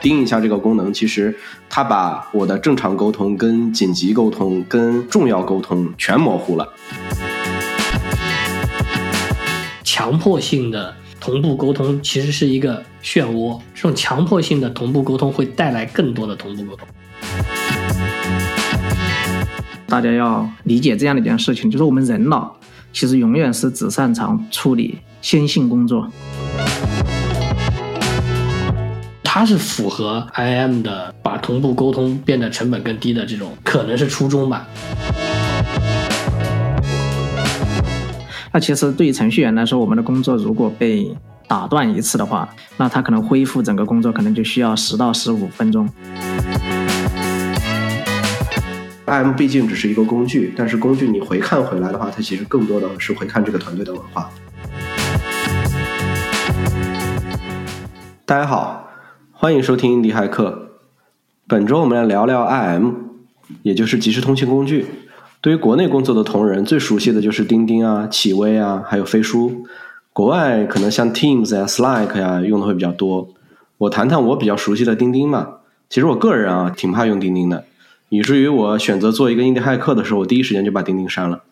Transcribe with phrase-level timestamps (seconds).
[0.00, 1.36] 盯一下这个功能，其实
[1.68, 6.72] 它把我的正常沟通、跟紧急沟通、跟重要沟通全模糊了。
[9.82, 16.86] 强迫性的同步沟通其实是一个漩涡，这种强迫性的同步沟通会带来更多的同步沟通。
[19.88, 22.54] 大家要理解这样的一件事情，就是我们人脑
[22.92, 26.10] 其实永远是只擅长处理先性工作。
[29.38, 34.66] 它是符合 IM 的，把同步沟通变得成本更低的这种，可能是初衷吧。
[38.50, 41.14] 那其实对于程序员来说，我们的工作如果被
[41.46, 45.86] 打断一次的话，那他可能恢复整个工作可能就需要十到十五分钟。
[49.04, 54.30] IM 毕竟只是一个工具，但是工具你回看回来的话，它其实更多的是回看这个团队的文化。
[58.24, 58.85] 大家好，
[59.38, 60.70] 欢迎收听离骇客。
[61.46, 62.94] 本周我们来聊聊 IM，
[63.62, 64.86] 也就是即时通信工具。
[65.42, 69.66] 对于国内工作的同仁，最熟悉的就是钉钉啊、企微啊，还有飞书。
[70.14, 73.28] 国外可能像 Teams 呀、Slack 呀用的会比较多。
[73.76, 75.60] 我谈谈我比较熟悉的钉钉吧。
[75.90, 77.66] 其实我个人啊，挺怕用钉钉的。
[78.08, 81.42] 以至于我选择做一个印第骇客的时候，我第一时间就把钉钉删了。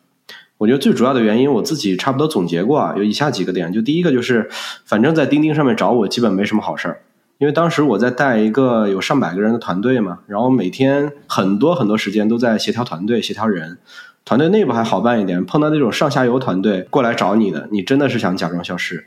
[0.56, 3.70] 我觉得最主要的原因，我自己差不多总结过啊，有以下几个点。
[3.70, 4.48] 就第一个就是，
[4.86, 7.02] 反正在钉钉上面找我，基本没什么好事儿。
[7.38, 13.78] 因为当时我在带一个有上百个人的团队嘛，然后每天很多很多时间都在协调团队、协调人。
[14.24, 19.04] 团队内部还好办一点，碰到那种上下游团队过来找你的，你真的是想假装消失。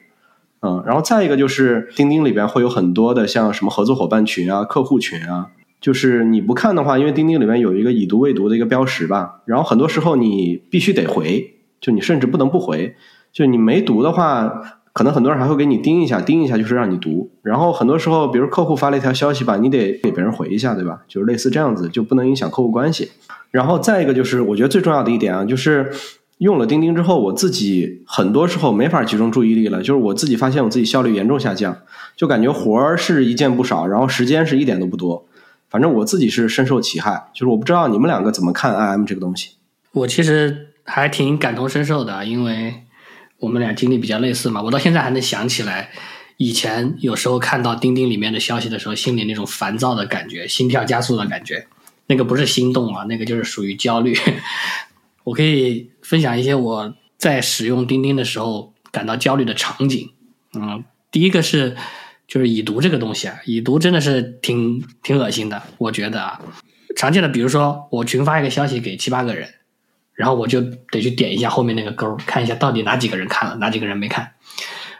[0.59, 5.47] 嗯，然后再一个就是，钉钉里边会有很多的像什么合作伙伴群啊、客户群啊。
[5.79, 12.95] 就是你不看的话，因为钉钉里面有一个已读未读的一个标识吧，然后很多时候你必须得回，就你甚至不能不回，
[13.31, 21.03] 就你没读的话，可能很多人还会给你盯一下，盯一下就是让你读，然后很多时候，比如客户发了一条消息吧，你得给别人回一下，对吧？
[21.07, 23.11] 就是类似这样子，就不能影响客户关系。
[23.51, 25.91] 然后再一个就是，我觉得最重要的一点啊，就是
[26.39, 31.77] 用了钉钉之后，我自己很多时候没法集中注意力了，就是我自己发现我自己效率严重下降，
[32.15, 35.27] 就感觉活儿是一件不少，然后时间是一点都不多。
[35.69, 39.51] 反正我自己是深受其害，就是我不知道你们两个怎么看 IM 这个东西。
[39.91, 42.73] 我其实还挺感同身受的，因为
[43.39, 44.61] 我们俩经历比较类似嘛。
[44.61, 45.91] 我到现在还能想起来，
[46.37, 51.67] 以前有时候看到钉钉里面的消息的时候，心里那种烦躁的感觉、心跳加速的感觉，
[52.07, 54.17] 那个不是心动啊，那个就是属于焦虑。
[55.23, 60.09] 我可以分享一些我在使用钉钉的时候感到焦虑的场景。
[60.53, 61.75] 嗯，第一个是。
[62.27, 66.41] 就是已读这个东西啊，已读真的是挺挺恶心的，我觉得啊，
[66.93, 69.47] 常见的比如说我群发一个消息给七八个人，
[70.17, 70.59] 然后我就
[70.91, 74.33] 得去点一下后面那个勾，看一下到底哪几个人看了，哪几个人没看。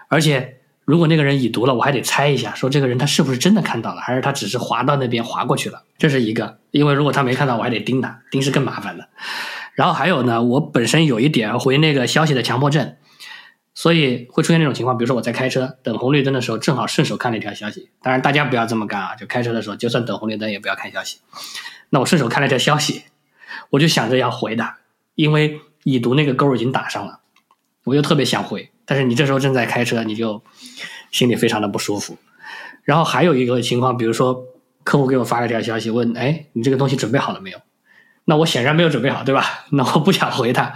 [0.07, 5.83] 而且如果那个人已读了，我还得猜一下，说这个人他是不是真的看到了，还是他只是滑到那边滑过去了。
[5.97, 9.09] 这是一个，因为如果他没看到，我还得盯他，盯是更麻烦的。
[9.73, 12.95] 然后还有呢，我本身有一点回那个消息的强迫症。
[13.79, 17.91] 所以会出现那种情况，比如说我在开车等红绿灯的时候，正好顺手看了一条消息。
[18.01, 19.15] 当然，大家不要这么干啊！
[19.15, 21.19] 就开车的时候，就算等红绿灯也不要看消息。
[21.91, 23.03] 那我顺手看了一条消息，
[23.69, 24.67] 我就想着要回的，
[25.17, 27.19] 因为已读那个勾已经打上了，
[27.83, 28.69] 我就特别想回。
[28.85, 30.41] 但是你这时候正在开车，你就
[31.11, 32.17] 心里非常的不舒服。
[32.83, 34.45] 然后还有一个情况，比如说
[34.85, 37.59] 客户给我发了条消息，问：“哎，你这个东西准备好了没有？”
[38.23, 39.65] 那我显然没有准备好，对吧？
[39.73, 40.73] 那我不想回他，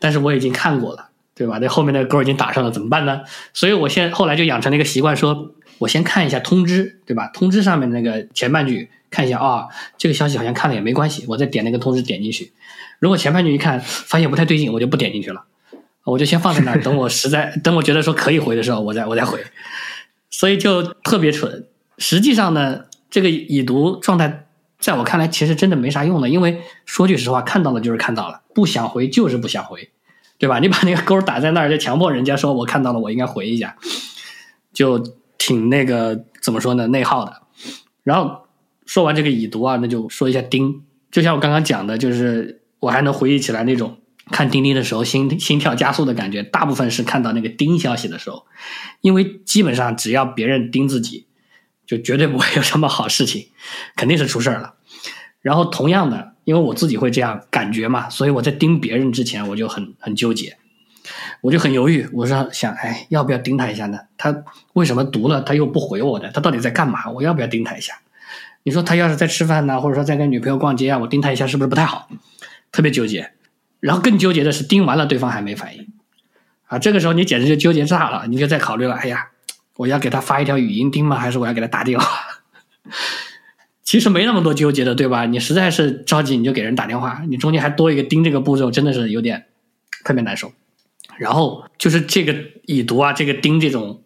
[0.00, 1.10] 但是我已经看过了。
[1.34, 1.58] 对吧？
[1.62, 3.22] 那后面那个勾已经打上了，怎么办呢？
[3.54, 7.28] 所以我现后来就养成了一个习惯，说我先看一下通知，对吧？
[7.28, 9.66] 通知上面那个前半句看一下啊，
[9.96, 12.52] 这个消息好像看了也没关系，我再点那个通知点进去。
[13.02, 15.42] 如果前半句一看发现不太对劲，我就不点进去了，
[16.04, 19.44] 我就先放在那儿，等我实在 等我觉得说可以回的时候，我再我再回。
[20.30, 21.66] 所以就特别蠢。
[21.98, 24.46] 实际上呢，这个已读状态
[24.78, 29.90] 在我看来其实真的没啥用的，因为说句实话，看到了就是看到了，不想回就是不想回。
[30.38, 30.58] 对吧？
[30.62, 33.76] 你把那个勾打在那儿，就强迫人家说“我看到了，我应该回一下”，
[34.72, 34.98] 就
[35.38, 36.86] 挺那个怎么说呢？
[36.88, 37.42] 内耗的。
[38.04, 38.42] 然后
[38.86, 40.82] 说完这个已读啊，那就说一下钉。
[41.12, 43.98] 就像我刚刚讲的，就是我还能回忆起来那种
[44.30, 48.44] 看钉钉的时候心心跳加速的感觉，大部分是看到那个钉消息的时候，
[49.00, 51.26] 因为基本上只要别人钉自己，
[51.86, 53.46] 就绝对不会有什么好事情，
[53.96, 54.74] 肯定是出事儿了。
[55.40, 56.32] 然后同样的。
[56.44, 60.56] 因为我自己会这样感觉嘛，所以我在盯别人之前，我就很很纠结，
[61.40, 62.04] 我就很犹豫。
[62.12, 64.00] 我说想，哎，要不要盯他一下呢？
[64.18, 64.42] 他
[64.72, 66.32] 为什么读了他又不回我的？
[66.32, 67.08] 他到底在干嘛？
[67.10, 67.94] 我要不要盯他一下？
[68.64, 72.08] 你说他要是在吃饭呢，或者说在跟女朋友逛街啊，我盯他一下是不是不太好？
[72.72, 73.32] 特别纠结。
[73.78, 75.88] 然后更纠结的是，盯完了对方还没反应
[76.66, 79.28] 啊，这个时候你简直就纠结炸了，你就在考虑了，哎呀，
[79.76, 81.16] 我要给他发一条语音盯吗？
[81.16, 82.06] 还是我要给他打电话？
[83.82, 85.26] 其实没那么多纠结的，对吧？
[85.26, 89.46] 你实在是着急，你就给人打电话，你中间还多一个盯这个步骤，真的是有点
[90.04, 90.52] 特别难受。
[91.18, 92.34] 然后就是这个
[92.64, 94.02] 已读啊，这个盯这种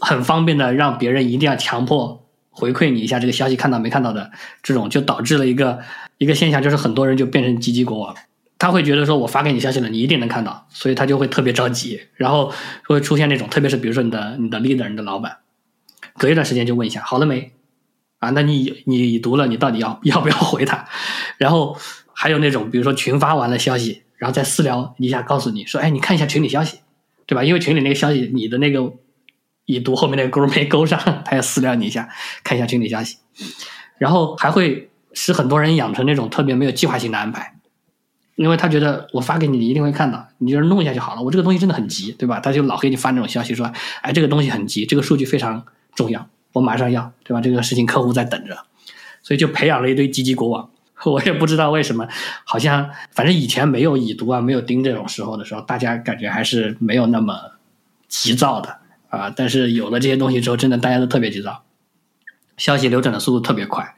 [0.00, 4.30] 很方便的，让别人一定要强迫回馈你一下这个消息看到没看到的
[4.62, 5.78] 这种，就导致了一个
[6.20, 8.14] 一个现象，就是很多人就变成积极国王。
[8.58, 12.52] 他会觉得说，我发给你消息了，你一定能看到，所以他就会特别着急，然后
[12.84, 15.38] 会出现那种，特别是比如说你的你的 leader，你的老板，
[16.18, 17.52] 隔一段时间就问一下好了没
[18.18, 18.28] 啊？
[18.30, 20.86] 那你你已读了，你到底要要不要回他？
[21.38, 21.74] 然后
[22.12, 26.80] 还有那种，比如说群发完了消息，然后再私聊一下，告诉你说，哎，你看一下群里消息，
[27.24, 27.42] 对吧？
[27.42, 28.92] 因为群里那个消息，你的那个
[29.64, 32.10] 已读后面那个勾没勾上，他要私聊你一下，
[32.44, 33.16] 看一下群里消息，
[33.96, 37.56] 然后还会使很多人养成那种特别没有计划性的安排。
[38.36, 41.20] 因为他觉得我发给你，你一定会看到，你就是弄一下就好了。
[41.20, 42.40] 我这个东西真的很急，对吧？
[42.40, 43.70] 他就老给你发那种消息说，
[44.00, 45.62] 哎，这个东西很急，这个数据非常
[45.94, 47.42] 重要，我马上要，对吧？
[47.42, 48.56] 这个事情客户在等着，
[49.22, 50.70] 所以就培养了一堆积极国王。
[51.04, 52.08] 我也不知道为什么，
[52.44, 57.34] 好像反正以前没有已读啊，没有盯这种时候的时候，大家感觉还是没有那么
[58.08, 58.78] 急躁的
[59.10, 59.30] 啊。
[59.34, 61.62] 但是有了这些东西之后，真的大家都特别急躁，
[62.56, 63.94] 消息流转的速度特别快。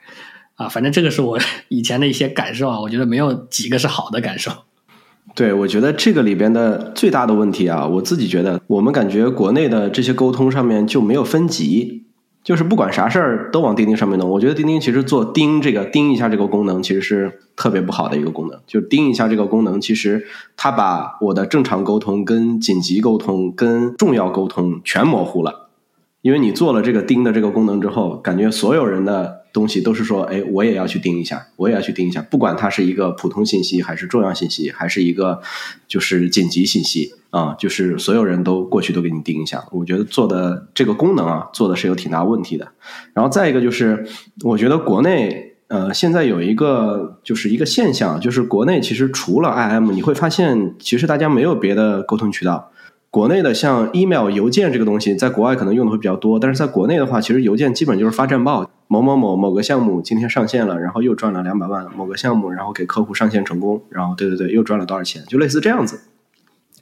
[0.56, 1.38] 啊，反正这个是我
[1.68, 4.50] 以前的一些感受啊，我觉得没有几个是好的感受。
[5.34, 12.04] 对，我觉得这个里边的最大的问题啊，我自己觉得，我们感觉国内的这些沟通上面就没有分级，
[12.44, 14.28] 就是不管啥事儿都往钉钉上面弄。
[14.28, 18.60] 我觉得钉钉其实做钉这个钉一下这个功能，其实是特别不好的一个功能。
[18.66, 20.26] 就钉一下这个功能，其实
[20.56, 25.70] 它把我的正常沟通、跟紧急沟通、跟重要沟通全模糊了。
[26.20, 29.41] 因为你做了这个钉的这个功能之后，感觉所有人的。
[29.52, 35.42] 东西都是说，哎，我也要去盯一下，我也要去盯一下，不管它是一个普通信息，还是重要信息，还是一个
[35.86, 39.64] 就是紧急信息啊，就是所有人都过去都给你盯一下。
[39.70, 42.66] 我觉得做的这个功能啊，做的是有挺大问题的。
[43.12, 44.06] 然后再一个就是，
[44.42, 52.71] 我觉得国内呃现在有一个就是一个现象，就是国内其实除了 IM，你会发现其实大家没有别的沟通渠道。
[53.12, 58.70] 国内的像 email 邮件这个东西，在国外可能用的会比较多，但是在国内的话，其实邮件基本就是发战报。
[58.88, 61.86] 某某某某个项目今天上线了，然后又赚了两百万。
[61.94, 65.22] 某个项目，然后给客户上线成功，然后对对对，又赚了多少钱？
[65.28, 66.00] 就类似这样子。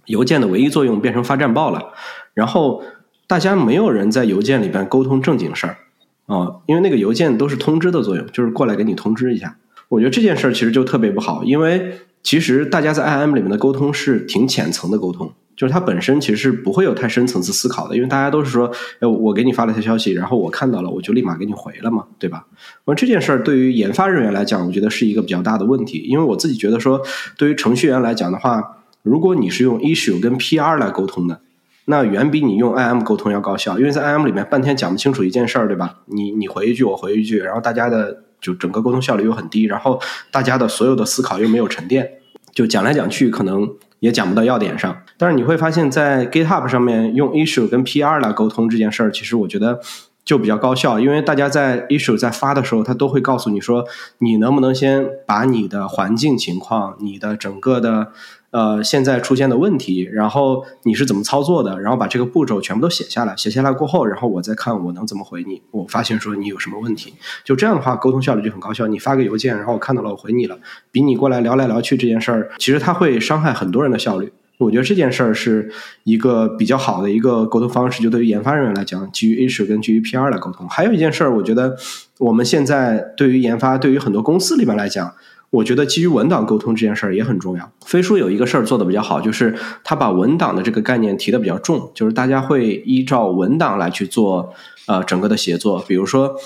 [0.07, 1.93] 邮件的唯一作用变成发战报了，
[2.33, 2.85] 然后
[3.27, 5.79] 大家没有人在邮件里边沟通正经事儿
[6.27, 9.57] 啊，因为那个邮件都是通知的作用，就是过来给你通知一下。
[9.89, 15.33] 我觉得这件事儿其实就特别不好，因为其实大家在 IM 里面的沟通是挺浅层的沟通。
[15.61, 22.47] 就是它本身其实是不会有太深层次思考的，因为大家都是说，哎，我给你发了条消息，然后我看到了，我就立马给你回了嘛，对吧？
[22.87, 27.03] 那这件事儿对于研发人员来讲，我觉得是一个比较大的问题，因为我自己觉得说，
[27.37, 31.43] 对于程序员来讲的话，如果你是用 issue 跟 PR 来沟通的，
[31.85, 35.97] 那远比你用 IM 沟通要高效，因为在 IM 里面半天讲不清楚一件事儿，对吧？
[36.07, 42.11] 你你回一句，我回一句，然后大家的就整个沟通效率又很低，然后大家的所有的思考又没有沉淀，
[42.55, 43.69] 就讲来讲去可能。
[44.01, 49.79] 也讲不到要点上，但是你会发现在 GitHub 上面用 issue 跟 PR 来沟通这件事儿，其实我觉得
[50.25, 53.85] 就比较高效，因为大家在 issue 在发的时候，他都会告诉你说，
[54.19, 58.09] 你能不能先把你的环境情况、你的整个的。
[58.53, 61.81] 呃，现在出现的问题，然后你是怎么操作的？
[61.81, 65.63] 然后把这个步骤全部都写下来，写下来过后，然后我再看我能怎么回你。
[65.71, 68.89] 我发现说你有什么问题，就这样的话，沟通效率就很高效。
[68.89, 70.59] 你发个邮件，然后我看到了，我回你了，
[70.91, 74.33] 比你过来聊来聊去这件事儿，其实它会伤害很多人的效率。
[74.61, 75.71] 我觉得这件事儿是
[76.05, 80.69] 一个比较好的一个沟通方式，就对于研发人员来讲，基于 issue 跟基于 PR 来沟通。
[80.69, 81.77] 还有一件事儿，我觉得
[82.19, 85.13] 我们现在对于研发，对于很多公司里面来讲。
[85.51, 87.73] 我觉得基于文档沟通这件事儿也很重要。
[87.85, 89.53] 飞书有一个事儿做的比较好，就是
[89.83, 94.55] 他把文档的这个概念提的比较重，就是大家会依照文档来去做
[94.87, 95.85] 呃整个的协作。
[95.89, 96.37] 比如说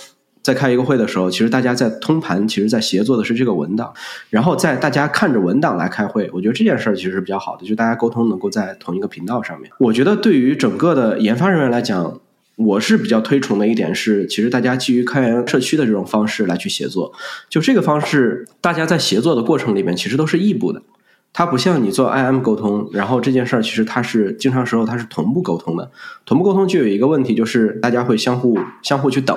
[0.44, 3.92] 在开一个会的时候，其实大家在通盘，其实在协作的是这个文档，
[4.30, 6.30] 然后在大家看着文档来开会。
[6.32, 9.68] 我觉得这件事儿其实是比较好的，就大家沟通能够在同一个频道上面。
[9.78, 12.20] 我觉得对于整个的研发人员来讲。
[12.56, 17.12] 我是比较推崇的一点是，其实大家基于开源社区的这种方式来去协作，
[17.48, 20.80] 就这个方式，大家在协作的过程里面其实都是异步的，
[21.32, 25.90] 它不像你做 IM 沟通，然后这件事儿其实它是经常时候它是同步沟通的，
[26.24, 29.36] 同步沟通就有一个问题，就是大家会相互相互去等。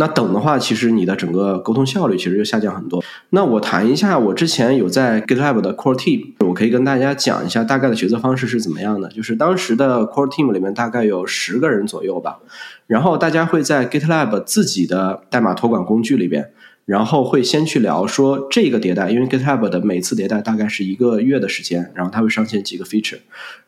[0.00, 3.02] 那等的话，其实你的整个沟通效率其实就下降很多。
[3.30, 9.08] 那我谈一下，我之前有在 GitLab 的 Core Team，我可以跟大家讲一下大概的决策方式是怎么样的。
[9.08, 12.38] 就是当时的 Core Team 里面大概有十个人左右吧，
[12.86, 16.52] 然后大家会在 GitLab 自己的代码托管工具里边，
[16.88, 23.18] 然后会先去聊说这个迭代，因为 GitHub 的每次迭代大概是一个月的时间，然后它会上线几个 feature，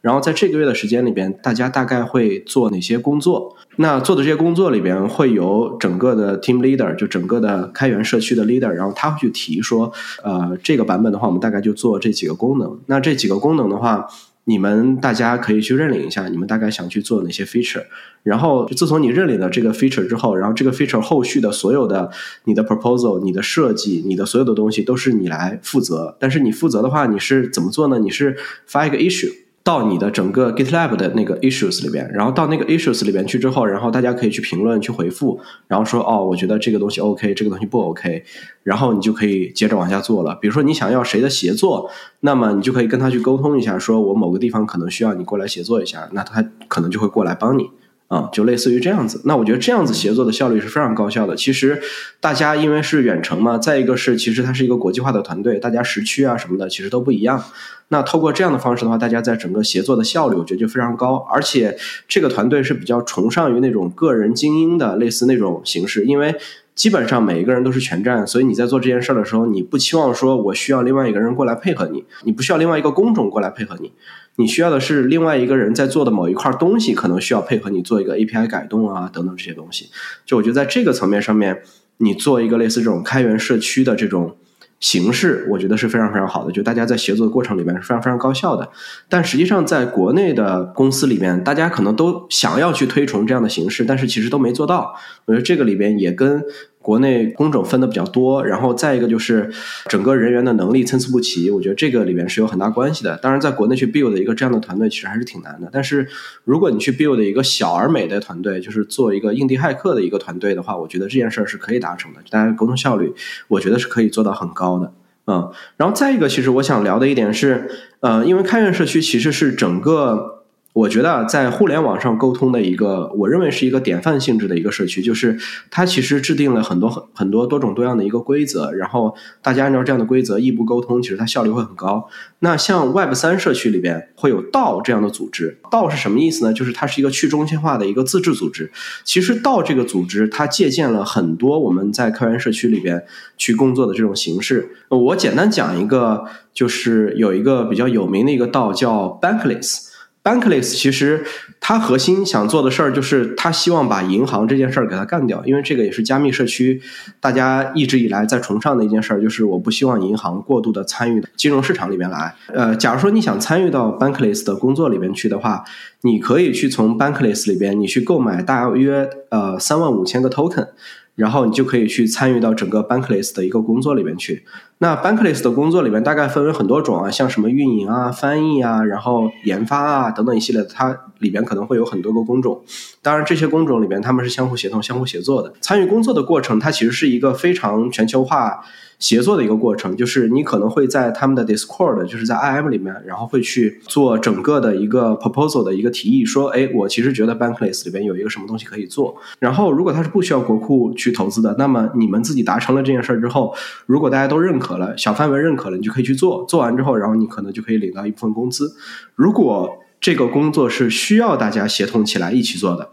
[0.00, 3.54] 然后在这个月的时间里边，大家大概会做哪些工作？
[3.76, 9.92] 那做的这些工作里边会有整个的 team leader，就整个的开源社区的 leader，然后他会去提说，
[10.24, 12.80] 呃，这个版本的话，我们大概就做这几个功能。
[12.86, 14.08] 那这几个功能的话。
[14.50, 17.84] 你们大家可以去认领一下，你们大概想去做哪些 feature，
[18.24, 22.10] 然后自从你认领了这个 feature 之后，然后这个 feature 后续的所有的
[22.46, 26.16] 你的 proposal、你的设计、你的所有的东西都是你来负责。
[26.18, 28.00] 但是你负责的话，你是怎么做呢？
[28.00, 29.32] 你是发一个 issue。
[29.62, 35.38] 到你的整个 GitLab 的那个 issues 里边，然后到那个 issues 里边去之后，然后大家可以去评论、去回复，
[35.68, 38.24] 然后说哦，我觉得这个东西 OK，这个东西不 OK，
[38.62, 40.34] 然后你就可以接着往下做了。
[40.40, 41.90] 比如说你想要谁的协作，
[42.20, 47.70] 那么你就可以跟他去沟通一下，说我某个地方可能需要你过来协作一下，那他可能就会过来帮你。
[48.08, 49.22] 啊，就类似于这样子。
[49.24, 51.36] 那我觉得这样子协作的效率是非常高效的。
[51.36, 51.80] 其实
[52.18, 57.44] 大家因为是远程嘛，再一个是其实它是一个国际化的团队，大家时区啊什么的其实都不一样。
[57.92, 61.16] 那透过这样的方式的话，大家在整个协作的效率，我觉得就非常高。
[61.30, 66.34] 而且这个团队是比较崇尚于那种个人精英的类似那种形式，因为
[66.76, 73.92] 基本上每一个人都是全站，所以你在做这件事儿的时候，你不期望说我需要另外一个人过来配合你，你不需要另外一个工种过来配合你。
[74.36, 79.90] 你需要的是另外一个人在做的某一块东西，可能需要配合你做一个 API 改动啊，等等这些东西。
[80.24, 81.60] 就我觉得在这个层面上面，
[81.98, 84.36] 你做一个类似这种开源社区的这种
[84.80, 86.50] 形式，我觉得是非常非常好的。
[86.50, 88.68] 就大家在协作的过程里面是非常非常高效的。
[89.08, 94.94] 但实际上，在国内的公司里面，大家可能都想要去推崇这样的形式，但是其实都没做到。
[95.26, 96.42] 我觉得这个里边也跟。
[96.82, 99.50] 国内工种分的比较多，然后再一个就是
[99.86, 103.18] 整个人员的能力参差不齐，我觉得这个里面是有很大关系的。
[103.18, 105.68] 当然，在国内去 build 一个这样的团队，其实还是挺难的。
[105.70, 106.08] 但是，
[106.42, 112.20] 如果你去 build 一个小而美的团队，就是做一个印地骇客的一个团队的话，我觉得这件事儿是可以达成的。
[112.30, 113.12] 大家沟通效率，
[113.48, 114.92] 我觉得是可以做到很高的。
[115.26, 117.70] 嗯，然后再一个，其实我想聊的一点是，
[118.00, 120.39] 呃，因为开源社区其实是整个。
[120.72, 125.36] 我觉得在互联网上沟通的一个，我认为是一个典范性质的一个社区，就是
[125.68, 129.12] 它其实制定了很多很很多多种多样的一个规则，然后
[129.42, 132.08] 大家按照这样的规则异步沟通，其实它效率会很高。
[132.38, 136.52] 那像 Web 三社区里边会有道这样的组织，道是什么意思呢？
[136.52, 138.70] 就是它是一个去中心化的一个自治组织。
[139.04, 143.04] 其实道这个组织它借鉴了很多我们在开源社区里边
[143.36, 144.70] 去工作的这种形式。
[144.88, 146.24] 我简单讲一个，
[146.54, 149.89] 就是有一个比较有名的一个道叫 Bankless。
[150.22, 151.24] Bankless 其实
[151.60, 156.80] 它核心想做的事儿就是，他希望把银行这件事儿给它干掉，因为这个也是加密社区
[157.20, 162.34] 大家一直以来在崇尚的一件事儿，就是我不希望银行过度的参与金融市场里面来。
[162.48, 165.64] 呃，假如说你想参与到 Bankless 的工作里面去的话，
[166.02, 170.68] 你可以去从 Bankless 里边你去购买大约呃三万五千个 token。
[171.16, 174.42] 然后你就可以去参与到整个 Bankless 的一个工作里面去。
[174.78, 182.62] 那 Bankless 的工作里面大概分为很多种啊，像什么运营啊、翻译啊、然后研发啊等等一系列，它里边可能会有很多个工种。
[183.02, 185.52] 当然，这些工种里面他们是相互协同、相互协作的。
[185.60, 188.64] 参与工作的过程，它其实是一个非常全球化。
[189.00, 199.16] 协作的一个过程，就是你可能会在他们的 Discord，就是在 IM 里面，然后会去做整个的一个 proposal 的一个提议，说，哎，我其实觉得 Bankless 里边有一个什么东西可以做。
[199.38, 203.54] 然后，如果它是不需要国库去投资的，那么你们自己达成了这件事儿之后，
[203.86, 206.44] 如果大家都认可了，小范围认可了，你就可以去做。
[206.46, 208.76] 做完之后，然后你可能就可以领到一部分工资。
[209.14, 212.90] 如果这个工作是需要大家协同起来一起做的。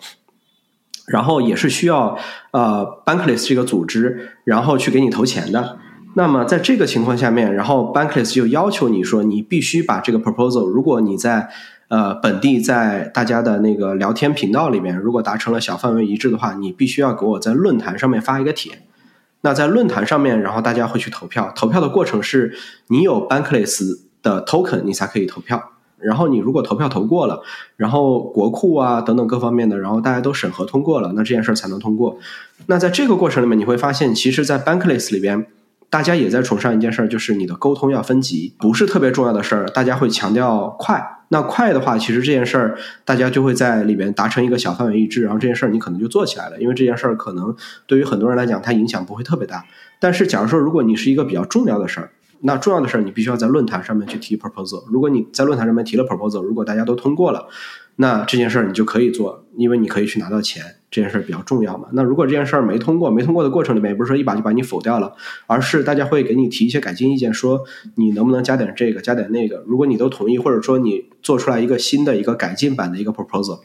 [1.08, 2.18] 然后也是需要
[2.52, 5.78] 呃 Bankless 这个组织，然后去给你投钱的。
[6.18, 11.48] 那么在这个情况下面，然后 Bankless 就要求你说，你必须把这个 proposal，如果你在
[11.90, 18.72] 呃本地在大家的那个聊天频道里面，如果达成了小范围一致的话，你必须要给我在论坛上面发一个帖。
[19.42, 21.54] 那在论坛上面，然后大家会去投票。
[21.56, 22.58] 投票的过程是
[22.88, 25.62] 你有 Bankless 的 token，你才可以投票。
[26.00, 27.44] 然后你如果投票投过了，
[27.76, 32.18] 然后国库啊等等各方面的，然后大家都审核通过了，那这件事儿才能通过。
[32.66, 35.46] 那在这个过程里面，你会发现，其实，在 Bankless 里边。
[35.90, 41.02] 大家也在崇尚一件事儿，就是你的沟通要分级，不是特别重要的事儿，大家会强调快。
[41.30, 46.58] 那快的话，其实这件事儿大家就会在里边达成一个小范围一致，然后这件事儿你可能就做起来了。
[46.60, 49.66] 因为这件事儿可能对于很多人来讲，它影响不会特别大。
[50.00, 54.86] 但是，假如说如果你是一个比较重要的事儿，那重要的事儿你必须要在论坛上面去提 proposal。
[54.90, 57.48] 如果你在论坛上面提了 proposal，如果大家都通过了。
[57.98, 61.90] 那这件事儿你就可以做，因为你可以去拿到钱，这件事儿比较重要嘛。
[61.94, 65.14] 那如果这件事儿没通过，没通过的过程里面，也不是说一把就把你否掉了，
[65.46, 67.64] 而是大家会给你提一些改进意见，说
[67.96, 69.64] 你能不能加点这个，加点那个。
[69.68, 73.60] 如果你都同意，或者说你做出来一个新的一个改进版的一个 proposal，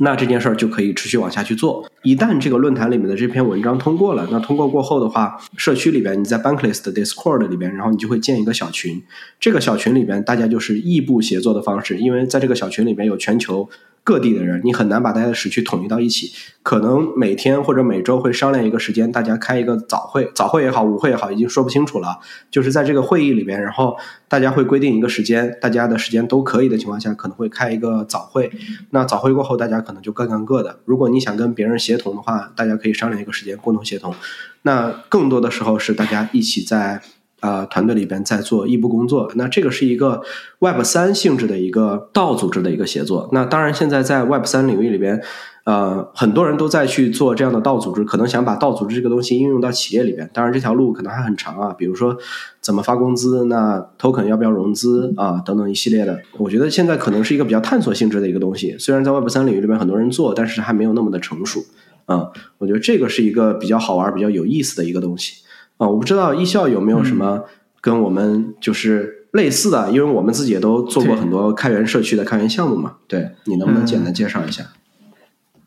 [0.00, 1.88] 那这件事儿就可以持续往下去做。
[2.02, 9.02] 一旦这个论坛里面的这篇文章通过了，那通过过后的话，社区里边你在 Bankless 的 Discord 里边，然后你就会建一个小群。
[9.38, 13.68] 这个小群里边大家就是异步协作的方式，因为在这个小群里边有全球。
[14.04, 16.32] 各地的人，你很难把大家的时区统一到一起。
[16.62, 22.18] 可能每天或者每周会商量一个时间，大家开一个早会，早会也好，午会也好，已经说不清楚了。
[22.50, 28.50] 就是在这个会议里边，然后大家会规定一个时间，大家的时间都可以的情况下，可能会开一个早会。
[28.92, 30.80] 那早会过后，大家可能就各干各的。
[30.84, 34.14] 如果你想跟别人协同的话，大家可以商量一个时间，共同协同。
[34.62, 37.00] 那更多的时候是大家一起在。
[37.40, 40.20] 呃，团队里边在做异步工作，那这个是一个
[40.58, 43.28] Web 三性质的一个道组织的一个协作。
[43.30, 45.22] 那当然，现在在 Web 三领域里边，
[45.68, 50.30] 呃，很多人都在去做这样的道组织，可能想把道组织这个东西应用到企业里边。
[50.32, 51.74] 当然，这条路可能还很长啊。
[51.76, 52.16] 比如说，
[52.62, 53.44] 怎么发工资？
[53.44, 55.42] 那 Token 要不要融资啊？
[55.44, 56.22] 等等一系列的。
[56.38, 58.78] 我觉得现在可能是一个比较探索性质的一个东西。
[58.78, 61.60] 虽然在 Web 三领域里边很多人做，但是还没有那么的成熟。
[62.06, 65.42] 啊，我觉得这个是一个比较好玩、比较有意思的一个东西。
[65.76, 67.42] 啊，我不知道艺校有没有什么
[67.82, 72.94] 跟我们就是类似的，因为我们自己也都做过很多开源社区的开源项目嘛。
[73.06, 74.64] 对你能不能简单介绍一下？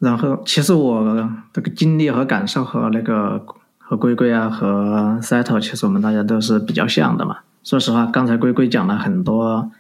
[0.02, 3.46] 然后，其实我这个经历和感受和那个
[3.78, 7.38] 和龟龟啊和 Settle，其实我们大家都是比较像的嘛。
[7.64, 9.72] 说实话，刚才龟龟讲了很多，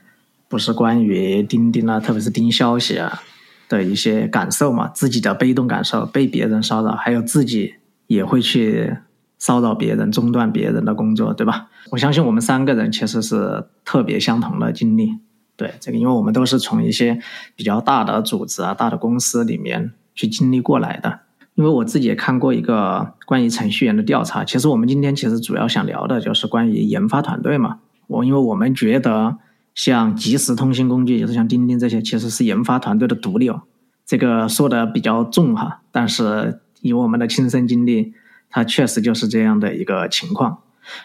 [0.47, 3.19] 不是关于钉钉啊，特别是钉消息啊
[3.67, 7.75] 的一些感受嘛，自己的被动感受，被别人骚扰，还有自己
[8.07, 8.95] 也会去。
[9.43, 11.67] 骚扰别人、中断别人的工作，对吧？
[11.89, 15.17] 我相信我们三个人其实是特别相同的经历。
[15.57, 17.19] 对这个，因为我们都是从一些
[17.55, 21.21] 比较大的组织啊、大的公司里面去经历过来的。
[21.55, 24.43] 因为我自己也看过一个关于程序员的调查。
[24.43, 27.79] 其实我们今天其实主要想聊的就是关于研发团队嘛。
[28.07, 29.37] 我因为我们觉得
[29.73, 33.61] 像即时通信工具，就是像钉钉这些，其实是研发团队的毒瘤。
[34.05, 38.13] 这个说的比较重哈，但是以我们的亲身经历。
[38.53, 40.57] 它确实就是这样的一个情况。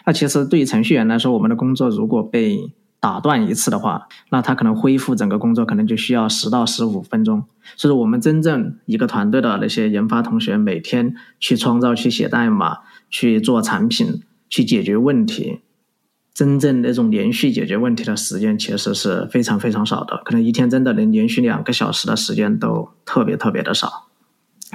[0.05, 2.73] 那其实对于程序员来说，我们的工作如果被
[3.07, 7.45] 打断一次的话，那他可能恢复整个工作可能就需要十到十五分钟。
[7.77, 15.61] 所以，我们真正一个团队的那些研发同学，每天去创造、去写代码、去做产品、去解决问题，
[16.33, 20.21] 真正那种连续解决问题的时间，其实是非常非常少的。
[20.25, 24.07] 可能一天真的能连续两个小时的时间都特别特别的少。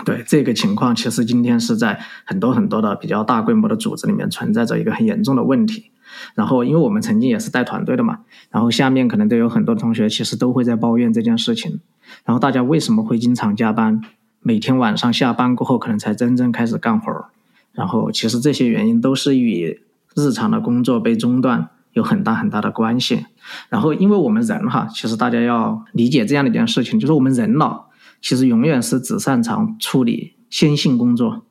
[0.07, 5.92] 对这个情况，其实今天是在很多很多的比较大规模的组织里面存在着一个很严重的问题。
[6.35, 8.21] 然后，因为我们曾经也是带团队的嘛，
[8.51, 11.81] 然后下面可能都有很多同学，其实都会在抱怨这件事情。
[12.25, 14.01] 然后大家为什么会经常加班？
[14.41, 17.27] 每天晚上下班过后，可能才真正开始干活儿。
[17.73, 19.81] 然后，其实这些原因都是与
[20.15, 23.27] 日常的工作被中断有很大很大的关系。
[23.69, 27.89] 然后，因为我们人哈，其实大家要理解这样的一件事情，就是我们人脑。
[28.21, 31.45] 其实永远是只擅长处理先性工作，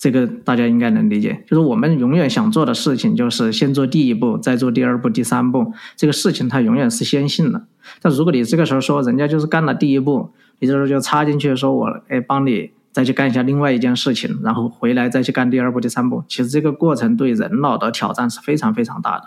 [0.00, 1.44] 这个大家应该能理解。
[1.46, 5.74] 就是我们永远想做的事情，就是先做第一步，再做第二步、第三步。
[5.94, 7.66] 这个事情它永远是先性的。
[8.00, 16.24] 但如果你这个时候说人家就是干了第一步，你这时候就插进去说我哎帮你再去干一下另外一件事情，然后回来再去干第二步、第三步。
[16.26, 19.24] 其实这个过程对人脑的挑战是非常非常大的。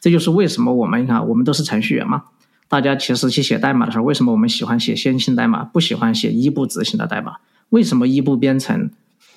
[0.00, 2.24] 这就是为什么我们你看我们都是程序员嘛。
[2.68, 7.36] 大家其实去写代码的时候，为什么我们喜欢写先行代码，不喜欢写一步执行的代码？
[7.70, 8.90] 为什么一步编程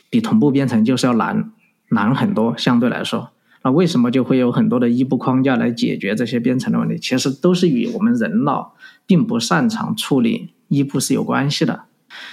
[0.10, 1.52] 比同步编程就是要难
[1.90, 2.58] 难很多？
[2.58, 3.30] 相对来说，
[3.64, 6.98] 那为什么就会有很多的一步框架来解决这些编程的问题？
[6.98, 8.74] 其实都是与我们人脑
[9.06, 11.84] 并不擅长处理一步是有关系的。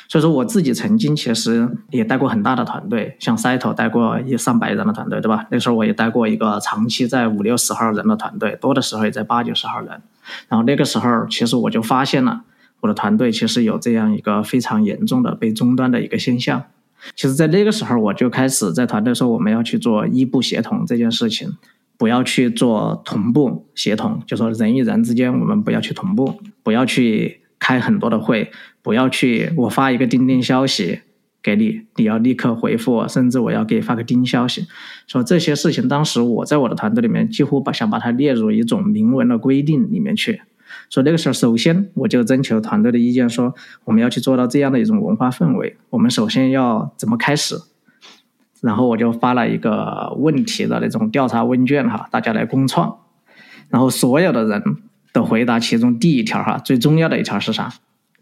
[0.08, 5.46] 所以说，我自己曾经其实也带过很大的团队，像 Cyto 带过一上百人的团队，对吧？
[5.50, 10.00] 那时候我也带过一个长期在五六十号人的团队，多的时候也在八九十号人。
[10.48, 12.44] 然后那个时候，其实我就发现了
[12.80, 16.64] 我的团队其实有这样一个非常严重的被终端的一个现象。
[17.14, 21.56] 其实，在那个时候，我就开始在团队说我们要去做一步协同这件事情，
[21.96, 28.50] 不要去做同步协同，就说人与人之间我们不要去同步，不要去开很多的会。
[28.82, 31.00] 不要去，我发一个钉钉消息
[31.42, 34.66] 给你，你要立刻回复，甚至我要给你发个钉消息，
[35.08, 35.88] 说这些事情。
[35.88, 40.40] 当时我在我的团队里面几乎把想把它列入一种明文的规定里面去。
[40.88, 45.76] 所以那个时候，首先我就征求团队的意见，说我们要去做到这样的一种文化氛围。
[45.90, 47.56] 我们首先要怎么开始？
[48.62, 52.98] 然后我就发了一个问题的那种调查问卷哈，大家来共创。
[53.68, 54.62] 然后所有的人
[55.12, 57.72] 的回答，其中第一条哈，最重要的一条是啥？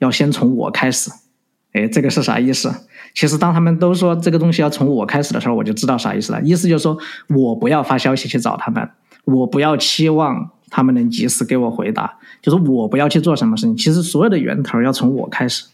[0.00, 1.10] 要先从我开始，
[1.72, 2.72] 哎，这个是啥意思？
[3.14, 6.42] 其实当他们都说这个东西要从我开始的时候，我就知道啥意思了。
[6.42, 6.98] 意思就是说
[7.28, 8.90] 我不要发消息去找他们，
[9.24, 13.76] 我不要期望他们能及时给我回答，就是我不要去做什么事情。
[13.76, 15.66] 其实所有的源头要从我开始。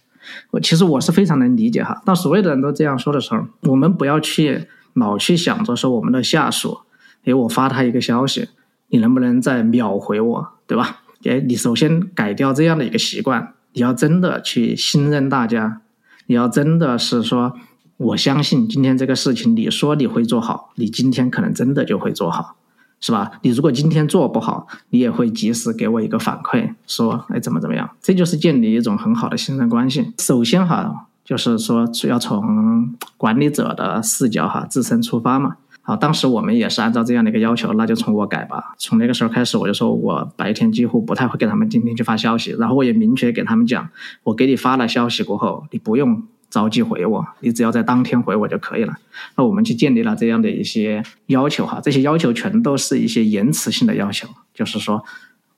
[0.51, 2.03] 我其实我是非常能理解哈。
[2.05, 6.81] 当所有的人都这样说的时候，我们不要去老去想着说我们的下属，
[7.25, 8.51] 哎，我发他一个消息，
[8.89, 11.01] 你能不能再秒回我，对吧？
[11.25, 15.81] 哎，你首先改掉这样的一个习惯，你要真的去信任大家，
[16.27, 17.55] 你要真的是说，
[17.97, 22.57] 我相信今天这个事情，你说你会做好，你今天可能真的就会做好。
[23.01, 23.33] 是吧？
[23.43, 27.89] 你如果今天做不好，你也会及时给我一个反馈，说，哎，怎么怎么样？
[28.03, 30.13] 这就是建立一种很好的信任关系。
[30.19, 35.57] 首先哈，就是说要从管理者的视角哈，自身出发嘛。
[35.83, 38.75] 好，当时我们也是按照这样的一个要求，那就从我改吧。
[38.79, 43.89] 从那个时候开始，我就说我白天几乎不太会给他们钉钉去发消息，然后我也明确给他们讲，
[44.25, 46.23] 我给你发了消息过后，你不用。
[46.51, 48.93] 着急回我，你只要在当天回我就可以了。
[49.37, 55.05] 那我们去建立了这样的一些要求哈，这些要求全都是一些延迟性的要求，就是说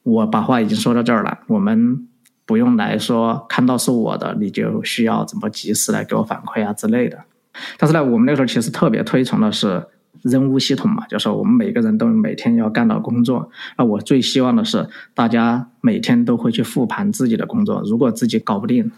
[0.02, 2.06] 我把话已经说到这儿了，我们
[2.44, 7.24] 不用来说看到是我的，你就需要怎么及时来给我反馈啊之类的。
[7.78, 9.82] 但是呢，我们那时候其实特别推崇的是
[10.22, 13.50] 任务系统嘛，就是我们每个人都每天要干的工作。
[13.76, 18.90] 那我最希望的是大家每天都会去复盘自己的工作，如果自己搞不定，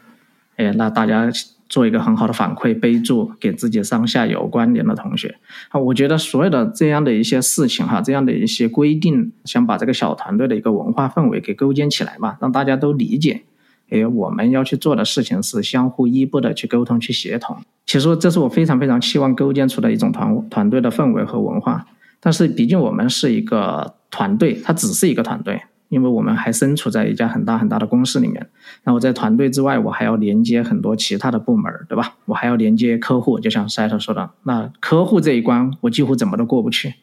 [0.56, 1.30] 哎，那大家。
[1.66, 5.34] 做一个很好的反馈，备注给自己上下游关联的同学。
[5.70, 13.44] 啊，我觉得所有的这样的一些事情哈，这样的一些规定，想把这个小团队的一个文化氛围给构建起来嘛，让大家都理解。
[13.90, 17.56] 哎，我们要去做的事情是相互依附的去沟通、去协同。
[17.86, 21.86] 其实这是我非常非常期望构建出的一种团团队的氛围和文化。
[22.20, 25.62] 但是毕竟我们是一个团队，它只是一个团队。
[25.90, 28.44] 因为我们还身处在一家很大很大的公司里面，
[28.82, 32.16] 那我在团队之外，我还要连接很多其他的部门，对吧？
[32.24, 36.94] 我还要连接客户，就像赛特说的，那客户这一关我几乎怎么都过不去，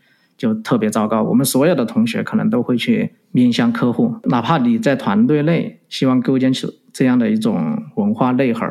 [0.41, 1.21] 就特别糟糕。
[1.21, 8.65] 我们所有的同学可能都会去面向客户，哪怕你在团队内希望构建起这样的一种文化内核，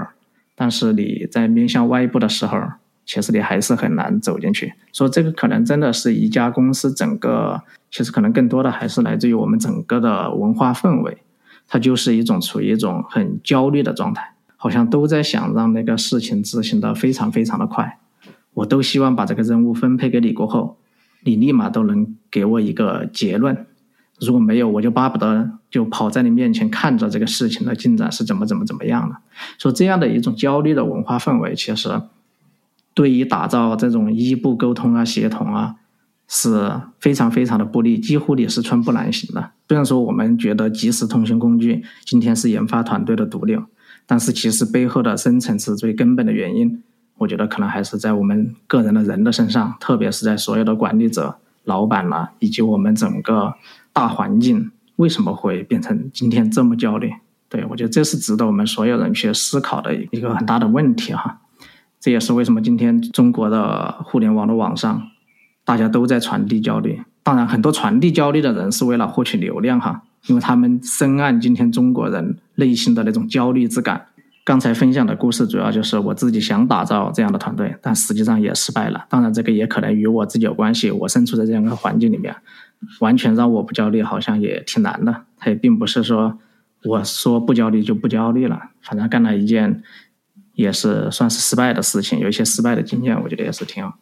[0.56, 2.58] 但是你在面向外部的时候。
[3.06, 11.18] 其实你还是很难走进去，所以这个可能真的是一家公司整个，其实可能更多的还是来自于我们整个的文化氛围，
[11.66, 17.98] 它就是一种处于一种很焦虑的状态，好像都在想让那个事情执行的非常非常的快，
[18.54, 20.76] 我都希望把这个任务分配给你过后，
[21.24, 23.66] 你立马都能给我一个结论，
[24.20, 29.16] 如果没有，我就巴不得就跑在你面前看着这个事情的进展是怎么怎么怎么样的，
[29.58, 32.00] 所以这样的一种焦虑的文化氛围，其实。
[32.92, 35.76] 对于打造这种异步沟通啊、协同啊，
[36.26, 39.52] 是非常非常的不利，几乎你是寸步难行的。
[39.68, 43.62] 虽然说我们觉得即时通讯工具今天是研发团队的毒瘤，
[44.06, 46.82] 但是其实背后的深层次最根本的原因，
[47.20, 53.54] 我觉得可能还是在我们个人的人的身上，特别是在所有的管理者、老板啦，以及我们整个
[53.92, 57.12] 大环境为什么会变成今天这么焦虑？
[57.50, 61.40] 对我觉得这是值得我们所有人去思考的一个很大的问题哈。
[62.00, 65.08] 这也是为什么今天中国的互联网的网上，
[65.66, 67.02] 大家都在传递焦虑。
[67.22, 74.06] 当然，很多传递焦虑的人是为了获取流量哈，因为他们深谙今天中国人内心的那种焦虑之感。
[74.44, 79.06] 刚才分享的故事主要就是我自己想打造这样的团队，但实际上也失败了。
[79.08, 80.90] 当然，这个也可能与我自己有关系。
[80.90, 82.34] 我身处在这样一个环境里面，
[83.00, 85.24] 完全让我不焦虑，好像也挺难的。
[85.38, 86.38] 它也并不是说
[86.84, 89.82] 我说不焦虑就不焦虑了，反正干了一件。
[90.54, 93.96] 也是算是失败的事情，有一些失败的经验，我觉得也是挺好，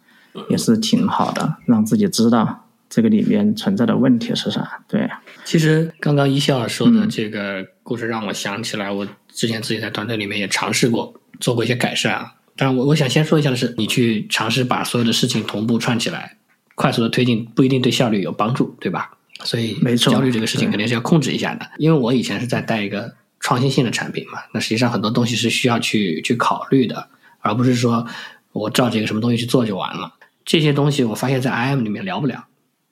[0.48, 4.82] 也是挺好的，让自己知道这个里面存在的问题是啥。
[4.88, 5.08] 对，
[5.44, 9.06] 其实刚刚一笑说的这个故事让我想起来，我
[9.38, 12.34] 之前自己在团队里面也尝试过做过一些改善啊。
[12.56, 16.36] 当然我我想先说一下的是，你去尝试把所有的事情同步串起来，
[16.74, 19.12] 快速的推进，不一定对效率有帮助，对吧？
[19.44, 21.70] 所以没错焦虑这个事情肯定是要控制一下的。
[21.78, 23.14] 因为我以前是在带一个。
[23.40, 28.04] 创新性的产品嘛，那实际上很多东西是需要去去考虑的，而不是说
[28.50, 30.12] 我照这个什么东西去做就完了。
[30.44, 32.46] 这些东西我发现，在 IM 里面聊不了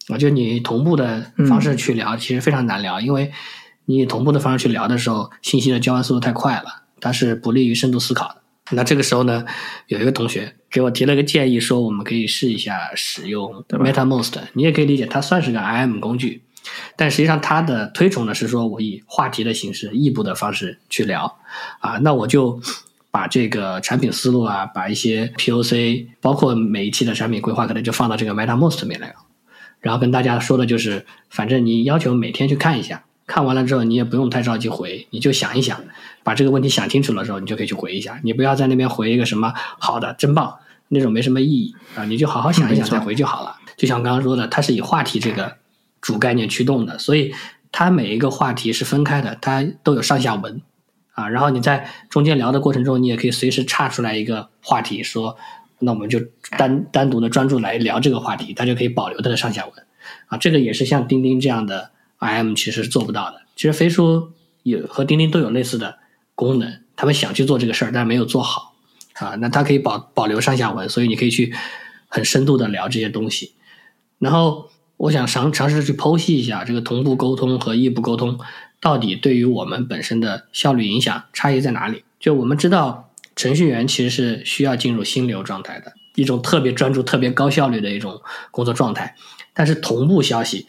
[0.07, 3.33] 啊，就你同步的方式去聊，其实非常难聊，因为
[3.87, 8.37] 你以同步的方式去聊的时候，信息的交换速度太快了，它是不利于深度思考的。
[8.73, 9.45] 那这个时候呢，
[9.87, 16.43] 有一个同学给我提了个建议，说我们可以试一下使用 MetaMost，你也可以理解，它算是个 IM 工具。
[16.97, 21.39] 但实际上，它的推崇呢是说，我以话题的形式、异步的方式去聊，
[21.79, 22.61] 啊，那我就
[23.13, 29.15] 把这个产品思路啊，把一些 POC，包括每一期的产品规划，可能就放到这个 MetaMost 里面来，
[29.79, 35.85] 然后跟大家说的就是，反正你要求每天去看一下，看完了之后你也不用太着急回，你就想一想，
[36.23, 40.57] 把这个问题想清楚了之后，你就可以去回一下，你不要在那边回一个什么好的、真棒
[40.89, 43.57] 那种没什么意义啊，你就好好想一想再回就好了。
[43.77, 45.57] 就像刚刚说的，它是以话题这个。
[46.03, 47.35] 主概念驱动的，所以
[47.73, 50.63] 它每一个话题是分开的，它都有上下文
[51.15, 55.37] 啊，然后你在中间聊的过程中，你也可以随时岔出来一个话题，说
[55.81, 56.21] 那我们就
[56.57, 59.75] 单单独的专注来聊这个话题，它就可以保留它的上下文
[60.27, 60.39] 啊。
[60.39, 63.43] 这个也是像钉钉这样的 IM 其实是做不到的。
[63.55, 65.99] 其实飞书有和钉钉都有类似的
[66.35, 68.75] 功能，他们想去做这个事儿，但是没有做好
[69.15, 69.35] 啊。
[69.37, 71.55] 那它可以保保留上下文，所以你可以去
[72.09, 73.53] 很深度的聊这些东西。
[74.19, 78.39] 然后我想尝尝试去剖析一下这个同步沟通和异步沟通。
[78.79, 82.05] 到底对于我们本身的效率影响差异在哪里？
[82.21, 89.17] 就我们知道，程序员其实是需要进入心流状态的一种特别专注、特别高效率的一种工作状态。
[89.55, 90.67] 但是同步消息，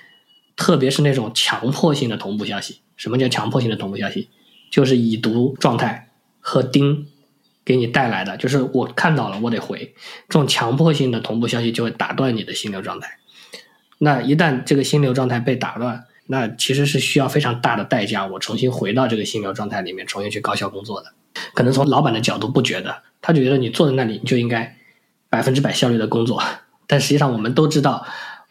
[0.57, 4.27] 特别是那种强迫性的同步消息，什么叫强迫性的同步消息？
[4.69, 6.09] 就是已读状态
[6.41, 7.07] 和钉
[7.63, 9.93] 给你带来的，就是我看到了，我得回。
[10.27, 13.19] 这种强迫性的同步消息就会打断你的心流状态。
[13.99, 21.13] 那一旦这个心流状态被打断，那其实是需要非常大的代价，我重新回到这个心流状态里面，重新去高效工作的。
[21.53, 24.75] 可能从老板的角度不觉得，他就觉得你坐在那里你就应该
[25.29, 26.43] 百分之百效率的工作。
[26.87, 28.05] 但实际上我们都知道，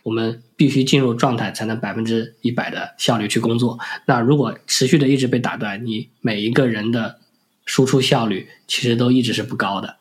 [0.07, 3.77] 我们必须进入状态才能百分之一百的效率去工作。
[4.07, 7.19] 那如果持续的一直被打断，你每一个人的
[7.65, 9.97] 输出效率其实都一直是不高的，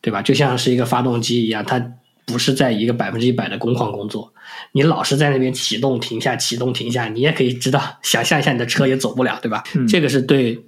[0.00, 0.22] 对吧？
[0.22, 1.92] 就像是一个发动机一样，它。
[2.26, 4.32] 不是在一个百分之一百的工况工作，
[4.70, 9.64] 你老是在那边启动停下启动停下，你也可以知道，想象一下你的车也走不了，对吧？
[9.88, 10.64] 这个是对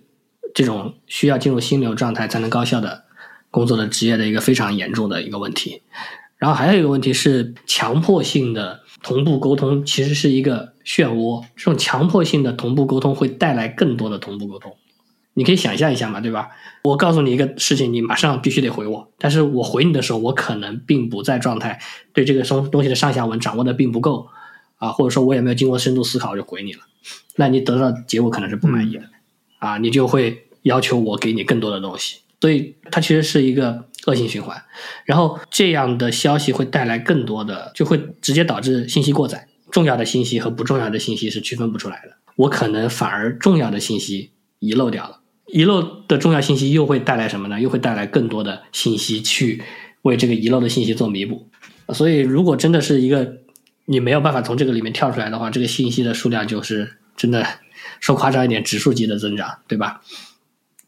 [0.54, 3.04] 这种需要进入心流状态才能高效的
[3.52, 5.82] 工作的职业的一个非常严重的一个问题。
[6.36, 14.76] 然后还有一个问题是，强迫性的同步沟通其实是一个漩涡，这种强迫性的同步沟通会带来更多的同步沟通。
[15.34, 16.50] 你可以想象一下嘛，对吧？
[16.84, 19.08] 我告诉你一个事情，你马上必须得回我。
[19.18, 21.80] 但是我回你的时候，我可能并不在状态，
[22.12, 24.28] 对这个东东西的上下文掌握的并不够
[24.76, 26.80] 啊，或者说我也没有经过深度思考就回你了，
[27.36, 29.04] 那你得到的结果可能是不满意的
[29.58, 34.62] 啊，你就会要求我给你更多的东西，所以它其实是一个恶性循环。
[35.04, 42.16] 然后这样的消息会带来更多的，就会直接导致信息过载，重要的信息和不重要的信息是区分不出来的。
[42.36, 45.20] 我可能反而重要的信息遗漏掉了。
[45.46, 47.60] 遗漏的重要信息又会带来什么呢？
[47.60, 49.62] 又会带来更多的信息去
[50.02, 51.48] 为这个遗漏的信息做弥补。
[51.92, 53.38] 所以，如果真的是一个
[53.84, 57.46] 你没有办法从这个里面跳出来的话，这个信息的数量就是真的
[58.00, 60.00] 说夸张一点，指数级的增长，对吧？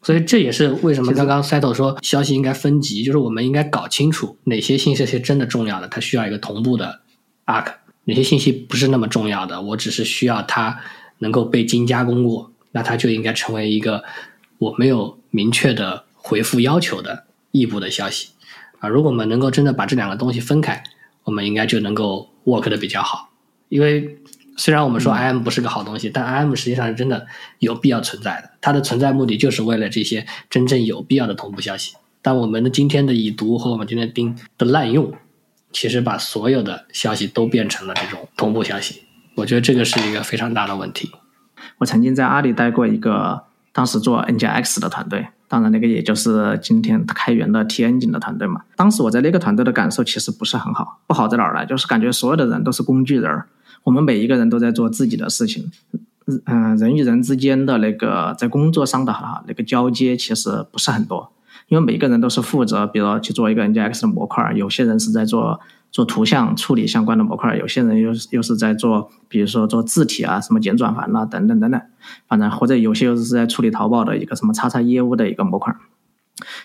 [0.05, 7.01] 所以这也是为什么刚刚 Settle 说消息应该分级，就是我们应该搞清楚哪些信息是真的重要的，它需要一个同步的
[7.47, 7.65] arc；
[8.03, 10.79] 哪些信息不是那么重要的，我只是需要它
[11.17, 14.03] 能够被精加工过，那它就应该成为一个。
[14.57, 18.29] 我没有明确的回复要求的异步的消息
[18.79, 20.81] 啊，如果我们能够真的把这两个东西分开，
[21.25, 23.31] 我们应该就能够 work 的比较好。
[23.67, 24.17] 因为
[24.55, 27.27] 虽然我们说 IM 不是个好东西，但 IM 实际上是真的
[27.59, 28.51] 有必要存在的。
[28.61, 31.95] 它的存在目的就是为了这些真正有必要的同步消息。
[32.21, 35.13] 但我们的今天的已读和我们今天钉的滥用，
[35.71, 39.03] 其实把所有的消息都变成了这种同步消息。
[39.35, 41.11] 我觉得这个是一个非常大的问题。
[41.77, 43.43] 我曾经在阿里待过一个。
[43.75, 48.61] 当时做 N 加 X 的团队，当然那个也就是今天开源的 T N 景的团队嘛。
[48.77, 51.65] 当时我在那个团队的感受其实不是很好，不好在哪儿呢？
[51.65, 53.43] 就是感觉所有的人都是工具人，
[53.85, 55.71] 我们每一个人都在做自己的事情，
[56.45, 61.31] 嗯，人与人之间的那个在工作上的哈那个交接其实不是很多，
[61.69, 65.61] 因为每个人都是负责，比如去做一个 N 加 X 的模块，有些人是在做。
[65.91, 71.81] 做图像处理相关的模块，有些人又又是在做，比如说做字体啊，什么简转繁呐，等等等等，
[72.27, 75.73] 反正或者有些又是在处理淘宝的一个什么叉叉业务的一个模块，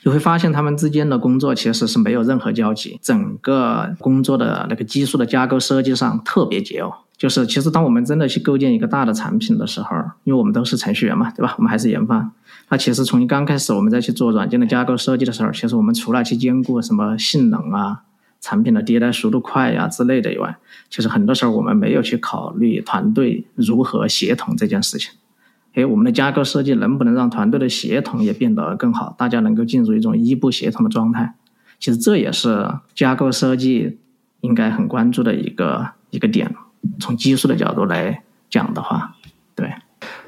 [0.03, 6.93] 你会发现他们之间的工作其实是没有任何交集，整个工作的那个基数的架构设计上特别结哦。
[7.21, 11.55] 就是其实当我们真的去构建一个大的产品的时候，因为我们都是程序员嘛，对吧？
[11.59, 12.33] 我们还是研发，
[12.71, 18.05] 那其实从刚开始我们在去做软件的架构设计的时候，其实我们除了去兼顾什么性能啊。
[18.43, 20.57] 产品的迭代速度快呀之类的以外，
[20.89, 25.13] 其实很多时候我们没有去考虑团队如何协同这件事情。
[25.75, 29.15] 哎，我们的架构设计能不能让团队的协同也变得更好？
[29.19, 31.35] 大家能够进入一种一步协同的状态。
[31.79, 33.99] 其实这也是架构设计
[34.41, 36.55] 应该很关注的一个一个点。
[36.99, 39.17] 从技术的角度来讲的话，
[39.55, 39.71] 对。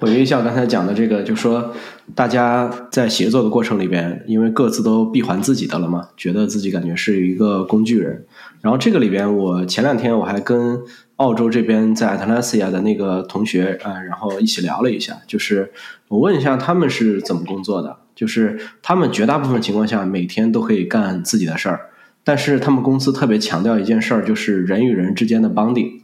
[0.01, 1.73] 我印象刚才讲的这个，就说
[2.15, 8.27] 大家在协作的过程里边，因为各自都闭环自己的了嘛，觉得自己感觉是一个工具人。
[8.61, 10.79] 然后这个里边，我前两天我还跟
[11.17, 15.73] 澳洲这边在 Atlasia 的那个同学啊，然后一起聊了一下，就是
[16.09, 21.81] 我问一下他们是怎么工作的，就是他们绝大部分情况下每天都可以干自己的事儿，
[22.23, 26.02] 但是他们公司特别强调一件事儿，就是人与人之间的 bonding。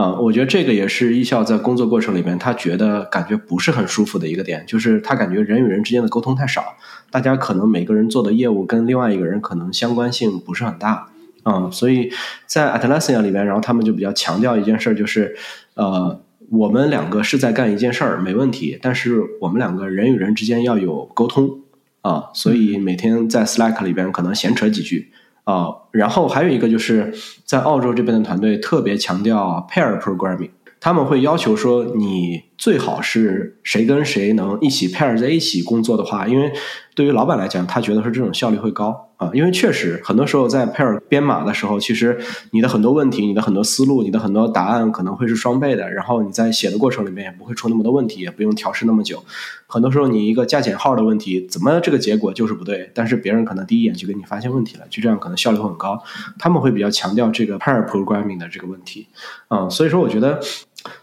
[0.00, 6.76] 啊、我觉得这个也是艺校在工作过程里面，他觉得感觉不是很舒服的一个点，就是他感觉人与人之间的沟通太少，
[7.10, 11.08] 大家可能每个人做的业务跟另外一个人可能相关性不是很大。
[11.44, 12.10] 嗯，所以
[12.46, 15.36] 在 Atlassian 里面，然后他们就比较强调一件事儿，就是
[15.74, 21.60] 呃，我们两个是在干一件事儿，没问题，但是我们两个人与人之间要有沟通
[22.00, 25.10] 啊，所以每天在 Slack 里边可能闲扯几句
[25.44, 25.68] 啊。
[25.90, 27.12] 然后还有一个就是
[27.44, 36.52] 在澳洲这边的团队特别强调 pair programming，他们会要求说你最好是谁跟谁能一起 pair 在一起工作的话，因为
[36.94, 42.18] 对于老板来讲，他觉得说这种效率会高啊，因为确实很多时候在 pair 编码的时候，其实
[42.52, 49.22] 你的很多问题、你的很多思路、你的很多答案可能会是双倍的，然后你在写的过程里面也不会出那么多问题，也不用调试那么久。
[49.66, 56.02] 很多时候你一个加减号的问题，怎么这个结果就是不对，但是别人可能第一眼就给你发现问题了，就这样可能效率会很高。
[56.38, 59.06] 他们会比较强调这个 pair programming 的这个问题，
[59.50, 60.40] 嗯，所以说我觉得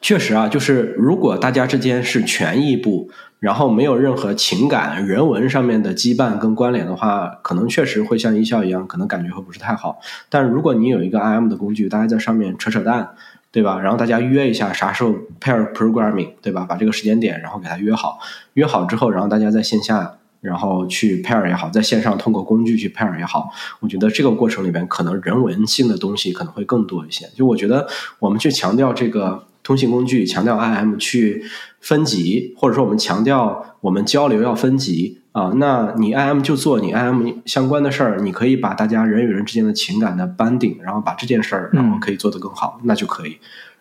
[0.01, 3.09] 确实啊，就是如果大家之间是权益部，
[3.39, 9.99] 然后没有任何情感、人文上面的羁绊跟关联的话，可能确实会像一校一样，可能感觉会不是太好。
[10.29, 13.11] 但如果你有一个 IM 的工具，大家在上面扯扯淡，
[13.51, 13.79] 对吧？
[13.79, 16.65] 然后大家约一下啥时候 pair programming，对吧？
[16.67, 18.19] 把这个时间点，然后给他约好，
[18.53, 20.15] 约好之后，然后大家在线下。
[20.39, 27.27] 然后去 pair 也好，在线上通过工具去 pair 也好，我觉得这个过程里边可能人文性的东西可能会更多一些。
[27.35, 27.87] 就我觉得
[28.19, 31.43] 我们去强调这个通信工具，强调 IM 去
[31.81, 43.39] 分级，或者说我们强调我们交流要分级啊，那你 IM 就做你 IM 相关的事儿，你可以把大家人与人之间的情感的扳顶，然后把这件事儿，然后可以做得更好，那就可以。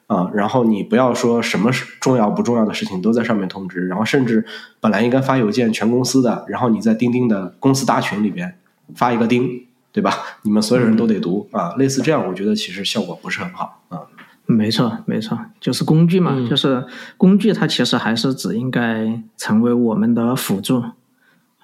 [0.08, 1.70] 啊，然后你不要说什么
[2.00, 4.44] 重要不重要的事情都在上面通知，然后甚至
[4.80, 8.58] 本来应该发邮件全公司的，然后你在钉钉的公司大群里边
[8.96, 10.12] 发一个钉，对吧？
[10.42, 14.00] 你们所有人都得读啊，类似这样，我觉得其实效果不是很好啊。
[14.46, 16.84] 没错，没错，就是工具嘛，就是
[17.16, 20.82] 工具，它其实还是只应该成为我们的辅助。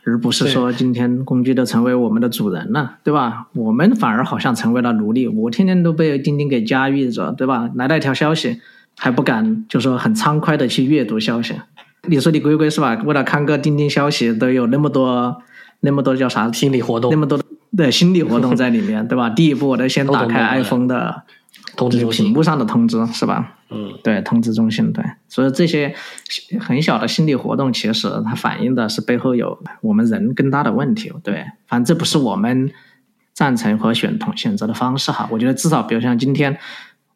[0.05, 3.47] 而不是说今天工具都成为我们的主人了，对吧？
[3.53, 5.29] 我们反而好像成为了奴隶。
[5.29, 7.71] 我天天都被钉钉给驾驭着，对吧？
[7.77, 8.61] 来了一条消息，
[8.99, 11.55] 还不敢就说很畅快的去阅读消息。
[12.09, 13.01] 你说你龟龟是吧？
[13.05, 15.41] 为了看个钉钉消息，都有那么多
[15.79, 17.39] 那么多叫啥心理活动，那么多
[17.77, 19.31] 的心理活动在里面，对吧？
[19.31, 21.23] 第一步我得先打开 iPhone 的
[21.77, 23.57] 通知中心屏幕上的通知，是吧？
[23.71, 25.95] 嗯，对，通知中心对，所以这些
[26.61, 31.11] 很小的心理活动，其实它反映的是背后有我们人更大的问题。
[31.23, 32.71] 对，反正这不是我们
[33.33, 35.27] 赞成和选同选择的方式哈。
[35.31, 36.59] 我觉得至少，比如像今天，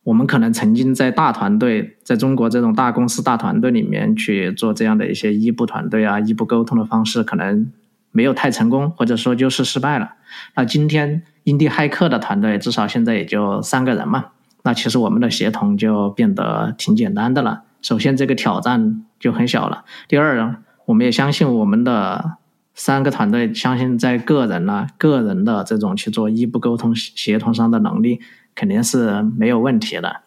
[0.05, 7.71] 我们可能曾经在大团队，在中国这种大公司大团队里面去做这样的一些异步团队啊、异步沟通的方式，可能
[8.13, 10.15] 没有太成功，或者说就是失败了。
[10.55, 14.29] 那今天印地骇客的团队，至少现在也就三个人嘛。
[14.67, 17.63] 那其实我们的协同就变得挺简单的了。
[17.83, 19.85] 首先，这个挑战就很小了。
[20.09, 22.33] 第二呢，我们也相信我们的
[22.75, 28.19] 三个团队，相信在个人呢、个人的这种去做异步沟通协同上的能力，
[28.57, 30.23] 肯定是没有问题的。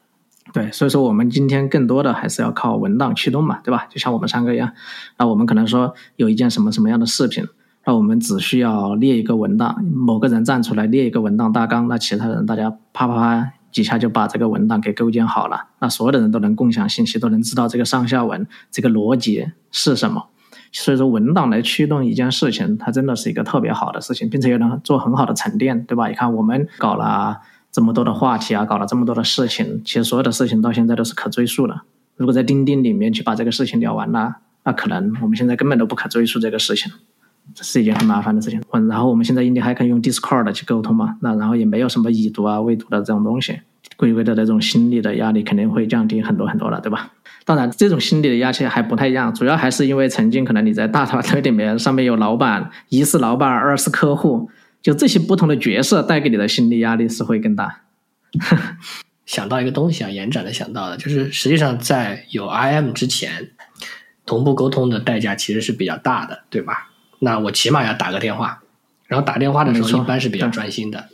[0.53, 3.87] 对，所以说我们今天更多的还是要靠文档驱动嘛，对吧？
[3.89, 4.71] 就像我们三个一样，
[5.17, 7.43] 那我们可能说有一件什么什么样的视频，
[7.85, 13.51] 那我们只需要列一个文档，某个人站出来列一个文档大纲，那其他人大家啪啪啪。
[13.71, 20.27] 几下就把这个文档给构建好了，那所有的人都能共享信息，都能知道这个上下文这个逻辑是什么。
[20.71, 26.07] 所以说，文档来驱动一件事情，它真的是一个特别好的事情，并且又能做很好的沉淀，对吧？
[26.07, 27.39] 你看，我们搞了
[27.71, 31.81] 这么多的话题啊，搞了这么多的事情，其实所有的事情到现在都是可追溯的。
[32.17, 36.91] 如果在钉钉里面去把这个事情聊完了，那可能我们现在根本都不可追溯这个事情。
[37.55, 38.61] 是一件很麻烦的事情。
[38.71, 41.17] 嗯，然后我们现在印地还可以用 Discord 去沟通嘛？
[41.21, 43.59] 那然后也没有什么已读啊、未读的这种东西，
[43.97, 47.11] 龟龟的那种心理的压力肯定会降低很多很多了，对吧？
[47.45, 54.49] 当然，这种心理的压力还不太一样，主要还是因为曾经可能你在大团队里面，上面有老板，一是老板，二是客户，
[54.81, 57.81] 就这些不同的角色带给你的心理压力是会更大。
[59.25, 63.49] 想到一个东西啊，延展的想到的，就是实际上在有 IM 之前，
[64.25, 66.91] 同步沟通的代价其实是比较大的，对吧？
[67.19, 68.63] 那我起码要打个电话，
[69.07, 71.09] 然后打电话的时候一般是比较专心的。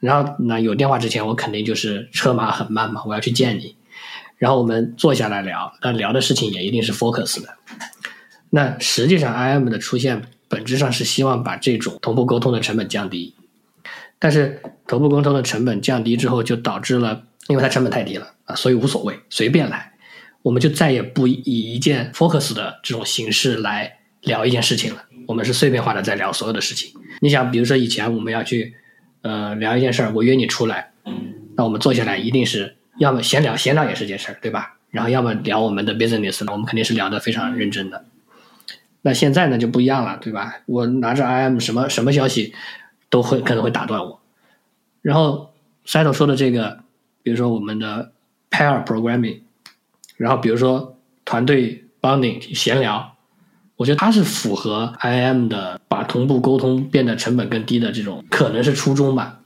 [0.00, 3.76] 然后那有电话之前，我肯定就是车马很慢嘛，我要去见你。
[4.36, 7.50] 然后我们坐下来聊，那聊的事情也一定是 focus 的。
[8.50, 13.34] 那实际上 IM 的出现本质上是希望把这种同步沟通的成本降低，
[14.18, 19.92] 但是同步沟通的成本降低之后，就导致了因为它成本太低了啊，所以无所谓，随便来，
[20.42, 25.04] 我们就再也不以一件 focus 的这种形式来聊一件事情了。
[25.26, 26.92] 我们是碎片化的在聊所有的事情。
[27.20, 28.74] 你想，比如说以前我们要去
[29.22, 30.92] 呃聊一件事儿，我约你出来，
[31.56, 34.78] 那我们坐下来一定是要么闲聊，闲聊也是件事儿，对吧？
[34.90, 38.04] 然后要么聊我们的 business，我们肯定是聊得非常认真的。
[39.02, 40.56] 那现在呢就不一样了，对吧？
[40.66, 42.54] 我拿着 IM 什么什么消息
[43.10, 44.20] 都会可能会打断我。
[45.00, 45.52] 然后
[45.86, 46.80] Sato 说的这个，
[47.22, 48.12] 比如说我们的
[48.50, 49.40] pair programming，
[50.16, 53.11] 然后比如说团队 bonding 闲聊，
[53.82, 59.40] 我觉得它是符合 IM 的把同步沟通变得成本更低的这种可能是初衷吧。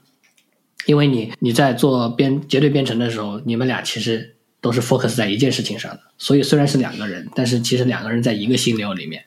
[0.85, 9.23] 因为你你在做编结对编程的时候，你们俩其实都是 focus 在一件事情上的，所以虽然是两个人，但是其实两个人在一个心流里面。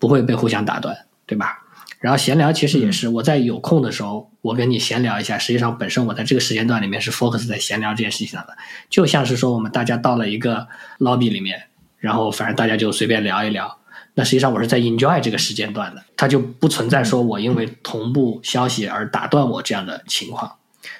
[0.00, 0.96] 不会被互相打断，
[1.26, 1.58] 对吧？
[1.98, 5.36] 然后闲聊其实也是我在有空的时候，我跟你闲聊一下。
[5.36, 8.56] 实际上，本身我在这个时间段里面是 focus 在闲聊这件事情上的，
[8.88, 10.68] 就像是说我们大家到了一个
[11.00, 11.64] lobby 里面，
[11.98, 13.77] 然后反正大家就随便聊一聊。
[14.18, 20.56] 那实际上我是在 enjoy 这个时间段的，它就不存在说我因为同步消息而打断我这样的情况。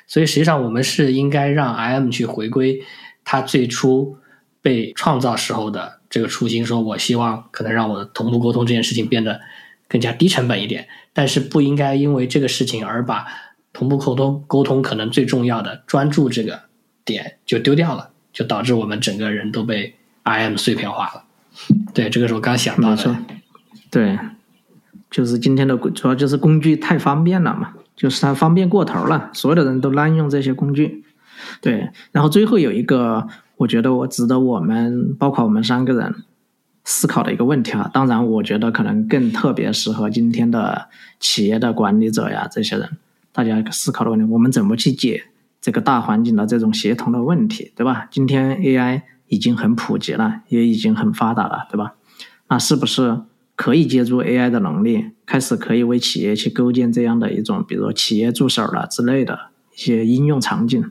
[0.06, 2.80] 所以实际上我们是应该让 IM 去回归
[3.24, 4.16] 它最初
[4.62, 5.98] 被创造时候的。
[6.10, 9.42] 这个初心，说我希望可能让我的同步沟通这件事情变得
[9.88, 13.26] 更加低成本一点，但是不应该因为这个事情而把
[13.74, 16.62] 同步沟通沟通可能最重要的专注这个
[17.04, 21.24] 点就丢掉了，就导致我们整个人都被 IM 碎片化了。
[21.94, 23.16] 对，这个是我刚想到的。
[23.90, 24.18] 对，
[25.10, 31.04] 就是今天的主要就是工具太方便了嘛，就是它方便过头了，所有的人都滥用这些工具。
[31.60, 33.28] 对，然后最后有一个。
[33.58, 36.14] 我觉得我值得我们，包括我们三个人
[36.84, 37.90] 思考的一个问题啊。
[37.92, 40.88] 当然，我觉得可能更特别适合今天的
[41.18, 42.88] 企业的管理者呀，这些人，
[43.32, 45.24] 大家思考的问题，我们怎么去解
[45.60, 48.06] 这个大环境的这种协同的问题，对吧？
[48.12, 51.94] 今天 AI 已经很普及了，也已经很发达了，对吧？
[52.48, 53.20] 那是不是
[53.54, 60.90] 可以借助 AI 的能力，开始可以为企业去构建这样的一种，比如企业助手了之类的一些应用场景？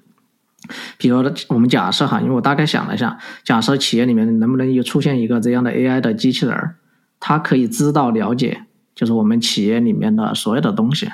[0.98, 6.78] 比如，我们假设哈，因为我大概想了一下，假设企业里面能不能又出现一个这样的 AI 的机器人儿，
[7.20, 11.10] 它可以知道了解，就是我们企业里面的所有的东西。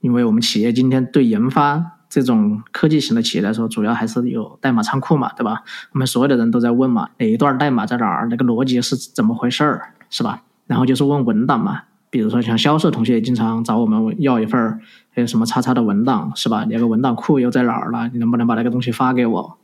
[0.00, 5.62] 因为我们企业今天对研发这种科技型的企业来说，主要还是有代码仓库嘛，对吧？
[5.92, 10.42] 我们所有的人都在问嘛，哪一段代码在哪儿，那个逻辑是怎么回事儿，是吧？
[10.66, 11.82] 然后就是问文档嘛。
[12.10, 14.80] 比如说，像销售同学也经常找我们要一份儿，
[15.14, 16.64] 还有什么叉叉的文档，是吧？
[16.64, 18.10] 你那个文档库又在哪儿了？
[18.12, 19.58] 你能不能把那个东西发给我，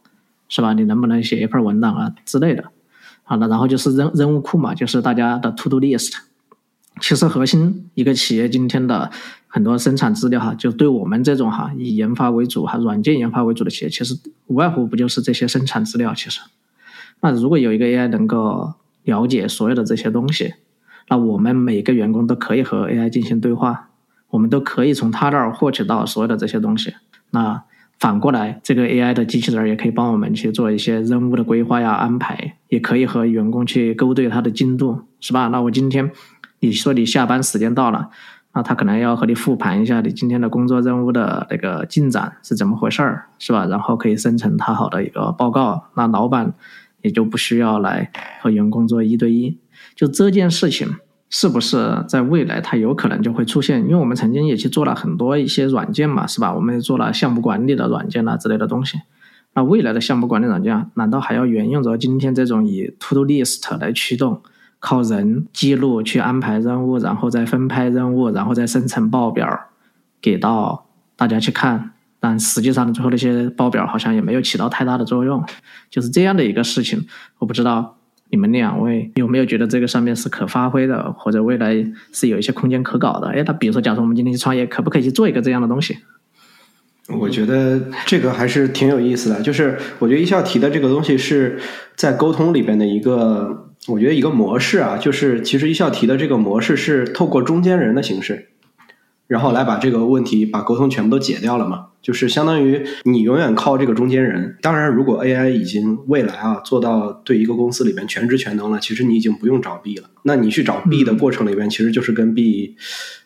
[0.48, 0.72] 是吧？
[0.72, 2.62] 你能不能写一份文档啊之类的？
[3.24, 6.12] 好了，然后就是任任务库嘛，就是大家的 to do list。
[7.00, 9.10] 其实核心一个企业今天的
[9.48, 16.14] 很多生产资料哈，就对我们这种哈以研发为主哈软件研发为主的企业，其实无外乎不就是这些生产资料？
[16.14, 16.40] 其实，
[17.20, 18.74] 那如果有一个 AI 能够
[19.04, 20.54] 了解所有的这些东西。
[21.08, 23.90] 那我们每个员工都可以和 AI 进行对话，
[24.30, 26.94] 我们都可以从他那儿获取到所有的这些东西。
[27.30, 27.62] 那
[28.00, 35.46] 反过来，这个 AI 的机器人也可以帮我们去做一些任务的规划呀、安排，也可以和员工去勾兑他的进度，是吧？
[35.46, 36.10] 那我今天
[36.60, 38.08] 你说你下班时间到了，
[38.54, 43.66] 那他可能要和你复盘一下你今天的工作任务的那个进展是怎么回事儿，是吧？
[43.66, 46.54] 然后可以生成他好的一个报告，那老板
[47.02, 49.58] 也就不需要来和员工做一对一。
[49.94, 50.88] 就这件事情，
[51.28, 53.82] 是不是在未来它有可能就会出现？
[53.82, 56.54] 因为我们曾经也去做了很多一些软件嘛，是吧？
[56.54, 58.98] 我们也做了项目管理的软件啊之类的东西。
[59.54, 64.42] 那未来的项目管理软件，难道还要沿用着今天这种以 To Do List 来驱动，
[64.86, 69.48] 靠人记录去安排任务，然后再分派任务，然后再生成报表
[70.20, 71.90] 给到大家去看？
[72.20, 75.44] 但实际上最后那些报表好像也没有起到太大的作用。
[75.90, 77.04] 就是这样的一个事情，
[77.40, 77.96] 我不知道。
[78.28, 81.74] 你们两位有没有觉得这个上面是可发挥的，或者未来
[82.12, 83.28] 是有一些空间可搞的？
[83.28, 85.98] 哎，那比如说，假如我们今天去创业，可不可以去做一个这样的东西？
[87.08, 89.40] 我觉得这个还是挺有意思的。
[89.42, 91.60] 就是我觉得一笑提的这个东西是
[91.94, 94.96] 在沟通里边的一个，我觉得一个模式啊。
[94.96, 98.48] 就是其实一笑提的这个模式是透过中间人的形式。
[99.26, 101.86] 然后来把这个问题、把沟通全部都解掉了嘛？
[102.00, 104.56] 就是相当于你永远靠这个中间人。
[104.62, 110.10] 当然，如果 AI 已经未来啊做到对一个公司里边全职全能了，其实你已经不用找 B 了。
[110.22, 112.76] 那你去找 B 的过程里边，其实就是跟 B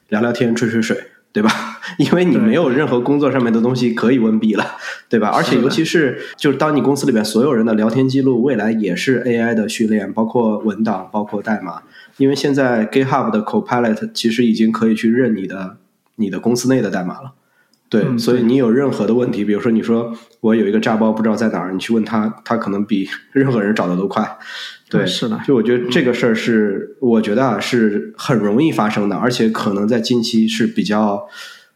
[0.08, 0.96] 聊聊天、吹吹水，
[1.32, 1.50] 对吧？
[1.98, 4.64] 因为你没有任何工作上面的东西可以问 B 了，
[5.08, 5.28] 对吧？
[5.28, 11.82] 而且尤其是就是当你公司里边所有人的聊天记录，未来也是 AI 的训练，包括文档、包括代码。
[12.16, 15.76] 因为现在 GitHub 的 Copilot 其实已经可以去认你的。
[16.16, 17.32] 你的公司内的代码了，
[17.88, 24.36] 对，所以你有任何的问题，比如说你说我有一个炸包不知道在哪儿，你去问他，他可能比 任何人找的都快。
[24.90, 25.40] 对，是的。
[25.46, 31.28] 就我觉得这个事儿是，我觉得啊是很容易发生的，而且可能在近期是比较，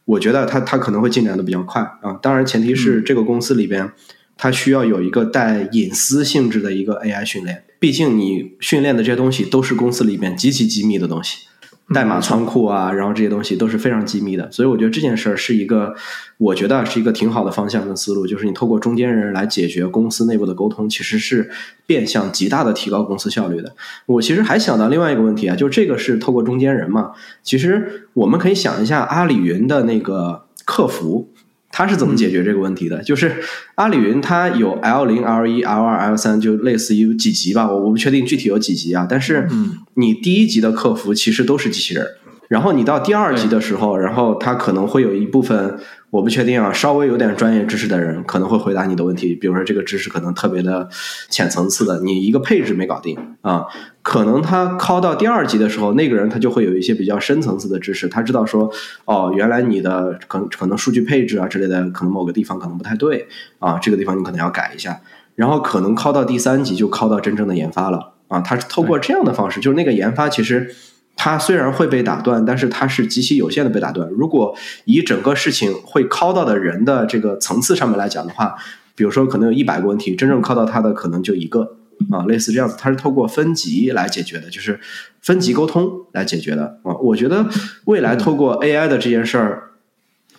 [0.03, 2.19] 我觉得它它可能会进展的比较快啊。
[2.21, 3.89] 当然前提是这个公司里边
[4.37, 7.63] 它需要有一个带隐私性质的一个 AI 训练。
[7.79, 11.47] 毕竟你训练的这些东西都是公司里边极其机密的东西。
[11.93, 15.93] 代码仓库啊，然后这些东西都是非常机密的，所以我觉得这件事儿是一个，
[16.37, 21.51] 我觉得是一个挺好的方向跟思路，就是你透过中间人来解决公司内部的沟通，其实是
[21.85, 23.75] 变相极大的提高公司效率的。
[24.07, 27.11] 我其实还想到另外一个问题啊，就这个是透过中间人嘛，
[27.43, 31.29] 其实我们可以想一下阿里云的那个客服。
[31.77, 33.03] 它是怎么解决这个问题的？
[33.03, 33.35] 就是
[33.75, 39.05] 阿里云它有 L 零、L 一、L 二、L 三，就类似于几级吧，我我不确定具体有几级啊。
[39.09, 39.49] 但是
[39.95, 42.07] 你第一级的客服其实都是机器人。
[42.47, 45.77] 然后你到第二级的时候，然后它可能会有一部分
[46.11, 49.35] 我不确定啊，稍微有点专业知识的人可能会回答你的问题。
[49.35, 50.87] 比如说这个知识可能特别的
[51.29, 53.65] 浅层次的，你一个配置没搞定啊，
[54.05, 58.71] 可能他考到第二级的时候，那个人他就会有一些比较深层次的知识，他知道说
[59.05, 63.27] 哦，原来你的可能可能数据配置啊之类的，可能某个地方可能不太对
[63.57, 65.01] 啊，这个地方你可能要改一下。
[65.33, 70.75] 然后可能考到第三级就考到真正的研发了啊，他是透过这样的方式，就是那个研发其实。
[71.17, 74.09] 它虽然会被打断，但是它是极其有限的被打断。
[74.09, 74.53] 如果
[74.83, 78.53] 以整个事情会敲到的人的这个层次上面来讲的话，
[78.97, 81.77] 比如说可能有一百个问题，真正敲到他的可能就一个
[82.11, 82.75] 啊，类似这样子。
[82.79, 84.79] 它是透过分级来解决的，就是
[85.21, 86.95] 分级沟通来解决的啊。
[87.01, 87.47] 我觉得
[87.85, 89.71] 未来透过 AI 的这件事儿，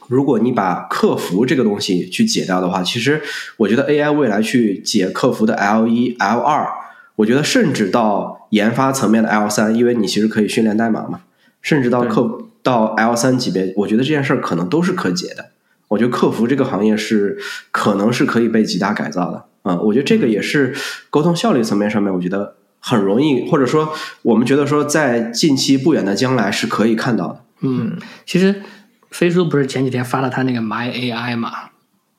[0.08, 3.20] 如果你把客服这个东西去解掉的话，其实
[3.56, 6.68] 我觉得 AI 未来去解客服的 L 一、L 二。
[7.16, 11.22] 我觉得甚至到研发层面的 L 三，因为你其实可以训练代码嘛，
[11.62, 15.46] 甚至到客到 L 三级别，我觉得这件事儿可能都是可解的。
[15.88, 17.38] 我觉得客服这个行业是
[17.70, 19.76] 可能是可以被极大改造的啊。
[19.80, 20.74] 我觉得这个也是
[21.10, 23.92] 沟通效率层面上面，我觉得很容易，或者说
[24.22, 27.44] 我们觉得说在近期不远的将来是可以看到的。
[27.60, 28.62] 嗯，其实
[29.10, 31.52] 飞书不是前几天发了他那个 My AI 嘛，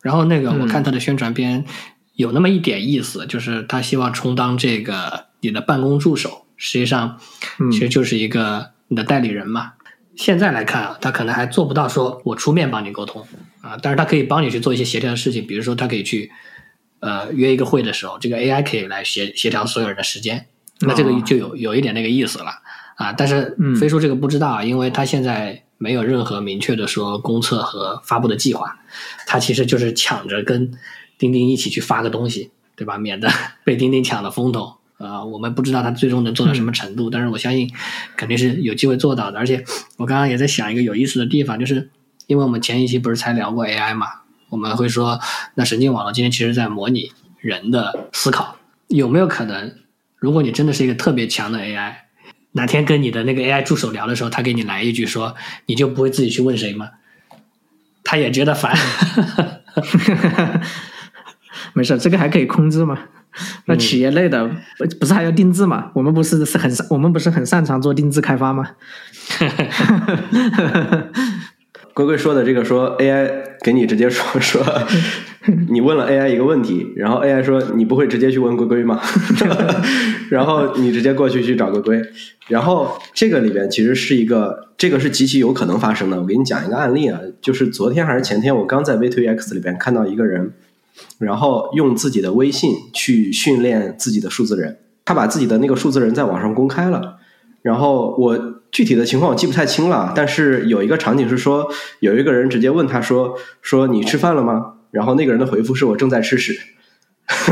[0.02, 1.66] 然后那个我看他的宣传片。
[2.18, 7.20] 有那么一点意思，就是他希望充当这个你的办公助手，实际上
[7.72, 9.74] 其实就是一个你的代理人嘛。
[10.16, 13.24] 现在来看啊，他可能还做不到说我出面帮你沟通
[13.62, 16.32] 啊，但是他可以帮你去做一些协调的事情，比如说他可以去
[17.00, 20.48] 呃约一个会的时候，这个 AI 可以来协协调所有人的时间，
[20.82, 22.52] 那这个就有有一点那个意思了
[22.96, 23.14] 啊。
[23.14, 28.80] 但是飞书这个不知道，因为他现在没有任何明确的说公测和发布的计划，
[29.26, 30.72] 他其实就是抢着跟。
[31.20, 32.96] 钉钉一起去发个东西，对吧？
[33.00, 33.28] 免得
[33.66, 35.26] 被钉钉抢了风头啊！
[35.26, 37.74] 我们不知道他最终能做到什么程度，但是我相信
[38.16, 39.40] 肯定是有机会做到的。
[39.40, 39.66] 而且
[39.98, 41.90] 我刚刚也在想一个有意思的地方，就是
[42.28, 44.06] 因为我们前一期不是才聊过 AI 嘛，
[44.50, 45.20] 我们会说，
[45.56, 49.76] 那神经网络今天其实在模拟人的思考，有没有可能，
[50.18, 51.94] 如果你真的是一个特别强的 AI，
[52.54, 55.36] 哪天跟你的那个 AI 助手聊的时候，他给你来一句说，
[55.66, 56.90] 你就不会自己去问谁吗？
[58.04, 58.76] 他也觉得烦。
[61.74, 62.98] 没事，这个还可以控制嘛？
[63.66, 64.50] 那企业类的
[65.00, 65.92] 不是还要定制嘛？
[65.94, 68.68] 我们不是是很我们不是很擅长做定制开发吗？
[71.98, 73.28] 龟龟说的这个说 AI
[73.64, 74.64] 给你直接说 说，
[75.72, 79.02] 你问了 AI 一个问题，然后 AI 说你不会直接去问龟龟吗？
[80.30, 82.00] 然后你直接过去去找龟龟，
[82.50, 86.22] 然后这个里边其实是一个这个是极其有可能发生的。
[86.22, 90.54] 我给你讲一个案例啊，就是昨天还是前天，我刚在 V to X 里边看到一个人。
[91.18, 97.18] 然后用自己的微信去训练自己的数字人，他把自己的那个数字人在网上公开了。
[97.62, 101.68] 然后我具体的情况我记不太清了，但是有一个场景是说，
[102.00, 106.58] 有一个人直接问他说：“说你吃饭了吗？”然后那个人的回复是我正在吃屎。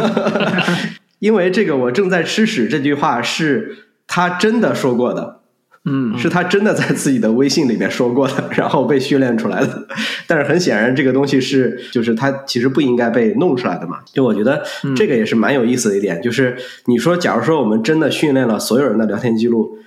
[1.20, 3.78] 因为这个“我正在吃屎”这句话是
[4.08, 5.41] 他真的说过的。
[5.88, 9.88] 嗯，是他真的在自己的微信里面说过的， 然后被训练出来的。
[10.26, 13.99] 但是很显然，这个东西是就是他其实不应该被弄出来的嘛。
[14.12, 14.64] 就我觉得
[14.95, 19.78] 这个也是蛮有意思的一点，就是你说，假如说我们真的训练了所有人的聊天记录，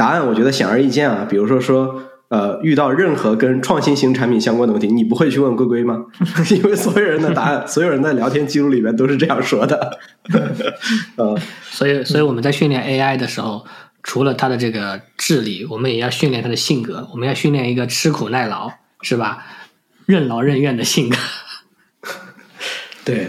[0.00, 1.26] 答案我觉得显而易见啊。
[1.28, 6.06] 比如说说，呃，遇到任何跟创新型产品相关的问题，你不会去问龟龟吗？
[6.50, 9.98] 因为所有人的答案， 所有人的聊天记录里面都是这样说的。
[11.16, 11.38] 呃，
[11.70, 13.66] 所以，所以我们在训练 AI 的时候。
[14.02, 17.06] 除了它的这个智力，我们也要训练它的性格。
[17.12, 18.72] 我们要训练一个吃苦耐劳，
[19.02, 19.44] 是吧？
[20.06, 21.16] 任劳任怨的性格。
[23.04, 23.28] 对，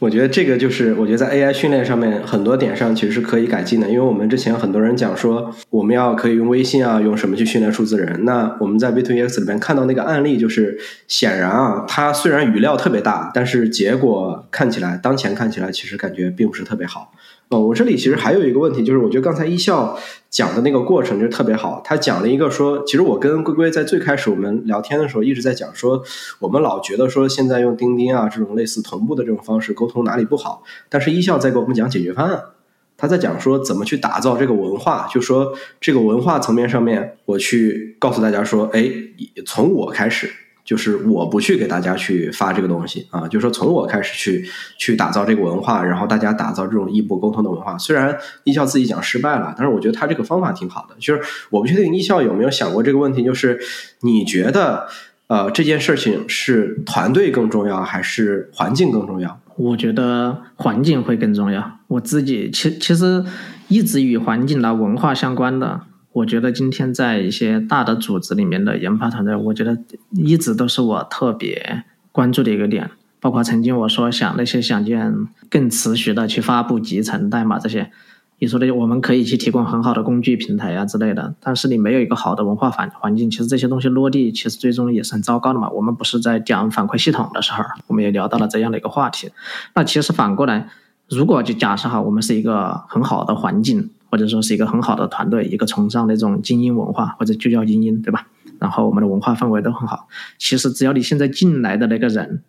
[0.00, 3.88] 我觉得这个就是，我觉得在 AI 训练上面很多点上其实是可以改进的。
[3.88, 8.24] 因为我们之前很多人讲说，我们要可以用微信啊，用什么去训练数字人。
[8.24, 10.78] 那我们在 v 2 x 里面看到那个案例，就是
[11.08, 17.12] 显然啊，它虽然语料特别大，但是结果看起来，当前看起来其实感觉并不是特别好。
[17.50, 21.80] 哦，我这里其实还有一个问题，就是我觉得刚才一笑讲的那个过程就特别好。
[21.82, 26.02] 他讲了一个说，其实我跟龟龟在最开始我们聊天的时候一直在讲说，
[26.40, 32.42] 我们老觉得说现在用钉钉啊这种类似同步的这种方式沟通哪里不好，但是一笑在给我们讲解决方案。
[32.98, 38.90] 他在讲说怎么去打造这个文化，就说这个文化层面上面，我去告诉大家说，哎，
[39.46, 40.30] 从我开始。
[40.68, 44.46] 就是我不去给大家去发这个东西啊，就是说从我开始去
[44.76, 47.78] 去打造这个文化，然后大家打造这种异步沟通的文化。
[47.78, 48.14] 虽然
[48.44, 50.94] 艺校自己讲失败了，但是我觉得他这个方法挺好的。
[50.98, 53.58] 就是我不确定艺校有没有想过这个问题，就是
[54.02, 54.86] 你觉得
[55.28, 59.40] 呃这件事情是团队更重要还是环境更重要？
[59.56, 61.78] 我觉得环境会更重要。
[61.86, 63.24] 我自己其其实
[63.68, 65.80] 一直与环境的文化相关的。
[66.12, 69.78] 我觉得今天在一些大的组织里面的研发团队，我觉得
[70.10, 72.90] 一直都是我特别关注的一个点。
[73.20, 75.12] 包括曾经我说想那些想见
[75.50, 77.90] 更持续的去发布集成代码这些，
[78.38, 85.68] 你说的我们可以去提供很好的工具平台啊之类的，但是你没有一个好的文化环环境，其实这些东西落地其实最终也是很糟糕的嘛。
[85.70, 89.30] 我们不是在讲反馈系统的时候，我们也聊到了这样的一个话题。
[89.74, 90.68] 那其实反过来，
[91.08, 93.90] 如果就假设哈，我们是一个很好的环境。
[94.10, 98.26] 或者说是一个很好的团队，一个崇尚那种精英文化，或者就叫精英，对吧？
[98.58, 100.08] 然后我们的文化氛围都很好。
[100.38, 102.42] 其实只要你现在进来的那个人，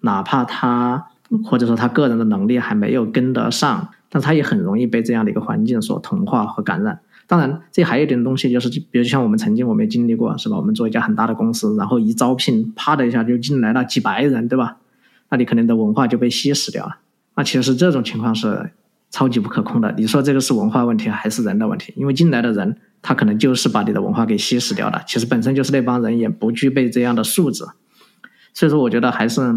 [0.00, 1.06] 哪怕他
[1.44, 7.00] 或者说他个人的能力还没有跟得上，但他也很容易被这样的一个环境所同化和感染。
[7.28, 10.56] 当然，这还有一点东西，就是比如像我们曾经我们也经历过，是吧？
[10.56, 14.78] 我们做一家很大的公司，然后一招聘，啪的一下就进来了几百人，对吧？
[15.30, 16.96] 那你可能的文化就被稀释掉了。
[17.36, 18.70] 那其实这种情况是。
[19.12, 21.92] 超级不可控的，你说这个是文化问题还是人的问题？
[21.96, 25.02] 因为进来的人，他可能就是把你的文化给稀释掉了。
[25.06, 27.62] 其实本身就是那帮人也不具备这样的素质，
[28.54, 29.54] 所以说我觉得还是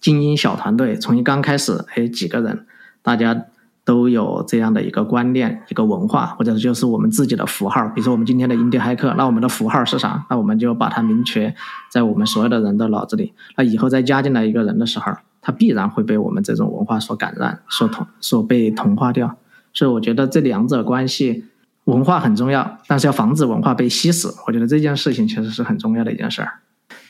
[0.00, 2.66] 精英小团队，从一刚开始，哎，几个人，
[3.02, 3.46] 大家
[3.84, 7.88] 都有这样的一个观念、一个文化，或者就是我们自己的符号。
[7.88, 10.24] 比如说我们今天的印第骇客，那我们的符号是啥？
[10.30, 11.52] 那我们就把它明确
[11.90, 13.32] 在我们所有的人的脑子里。
[13.56, 15.12] 那以后再加进来一个人的时候。
[15.44, 19.36] 它必然会被我们这种文化所感染、所同、所被同化掉，
[19.74, 21.44] 所以我觉得这两者关系，
[21.84, 26.48] 文化很重要，但是要防止文化被吸死，我觉得这件事情其实是很重要的一件事儿。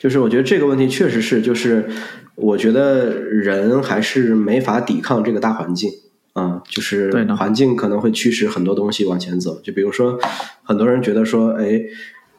[0.01, 1.89] 就是我觉得这个问题确实是，就是
[2.35, 5.91] 我觉得人还是没法抵抗这个大环境
[6.33, 9.61] 啊，就是环境可能会驱使很多东西往前走。
[9.63, 10.19] 就比如说，
[10.65, 11.81] 很多人觉得说，哎，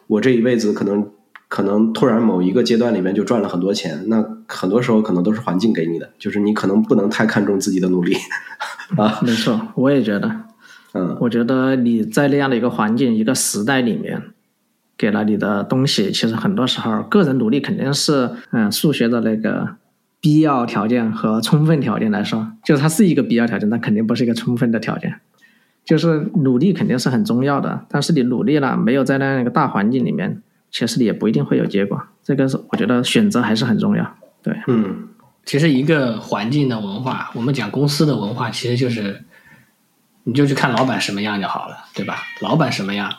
[0.07, 1.09] 我这一辈子可能。
[1.47, 8.15] 可能突然某一个阶段里面就赚了很多钱，那很多时候可能都是环境给你的，就是你可能不能太看重自己的努力
[8.97, 9.19] 啊。
[9.21, 10.29] 没错，我也觉得，
[10.93, 14.21] 嗯，我觉得你在那样的一个环境、一个时代里面，
[14.97, 19.75] 给了你的东西，其实很多时候个人努力肯定是，嗯，数学的那个
[20.21, 25.15] 必要条件和充分条件来说，就是它是一个必要条件，但肯定不是一个充分的条件。
[25.83, 30.41] 就是努力肯定是很重要的，但是你努力了，没有在那样一个大环境里面。
[30.71, 34.15] 其实你也不一定会有结果，这个是我觉得选择还是很重要。
[34.45, 35.09] 对，嗯，
[35.43, 39.25] 其实一个环境的文化，我们讲公司的文化，其实就是，
[40.23, 42.21] 你就去看老板什么样就好了，对吧？
[42.41, 43.11] 老板什么样，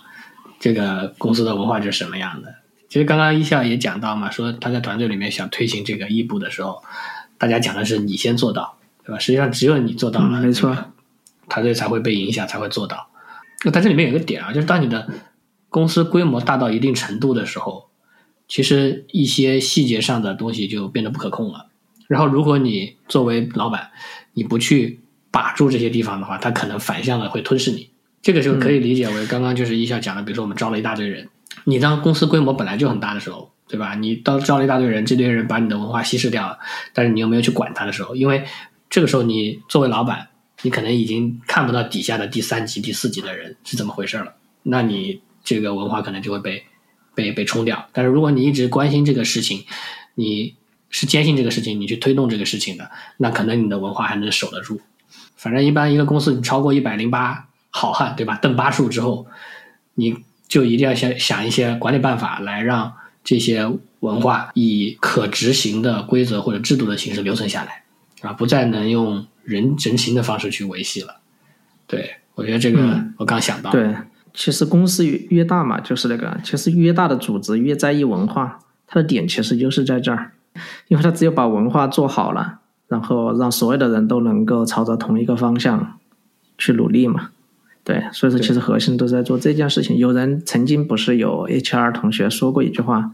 [0.61, 2.55] 这个公司的文化就是什么样的。
[2.89, 6.81] 其实刚刚一笑也讲到嘛，说他在团队里面想推行这个异步的时候，
[7.39, 9.19] 大家讲的是你先做到，对吧？
[9.19, 10.77] 实际上只有你做到了，没错，
[11.49, 13.09] 团队才会被影响，才会做到。
[13.65, 15.09] 那但这里面有一个点啊，就是当你的。
[15.69, 17.91] 公司规模大到一定程度的时候，
[18.49, 21.67] 其实一些细节上的东西就变得不可控了。
[22.07, 23.91] 然后，如果你作为老板，
[24.35, 27.91] 你不去把住这些地方的话，它可能反向的会吞噬你。
[28.23, 31.29] 这个就可以理解为刚刚就是一笑讲的，比如说我们招了一大堆人，
[31.65, 33.95] 你当公司规模本来就很大的时候，对吧？
[33.97, 36.59] 你当招了一大堆人，这堆人把你的文化稀释掉了，
[36.93, 38.45] 但是你又没有去管他的时候，因为
[38.89, 40.29] 这个时候你作为老板，
[40.63, 45.21] 你可能已经看不到底下的第三级、第四级的人是怎么回事了，那你。
[45.49, 46.65] 这个文化可能就会被
[47.17, 49.65] 被被冲掉，但是如果你一直关心这个事情，
[50.15, 50.55] 你
[50.91, 54.81] 是坚信这个事情，你去推动这个事情的，那可能你的文化还能守得住。
[55.35, 58.39] 反正一般一个公司你超过一百零八好汉，对吧？
[58.41, 59.27] 邓巴数之后，
[59.95, 62.93] 你就一定要想想一些管理办法来让
[63.25, 63.67] 这些
[64.01, 67.83] 文化以可执行的规则或者制度的形式留存下来，
[68.21, 71.17] 啊，不再能用人人情的方式去维系了。
[71.87, 73.71] 对我觉得这个我刚想到。
[73.73, 73.95] 对。
[74.37, 80.33] 其实公司越越大嘛，就是那个，其实越大的组织越在意文化，它的点其实就是在这儿，
[80.89, 85.99] 因为它只有把文化做好了，然后让所有的人都能够朝着同一个方向
[86.59, 87.31] 去努力嘛。
[87.83, 89.97] 对，所以说其实核心都在做这件事情。
[89.97, 93.13] 有人曾经不是有 HR 同学说过一句话，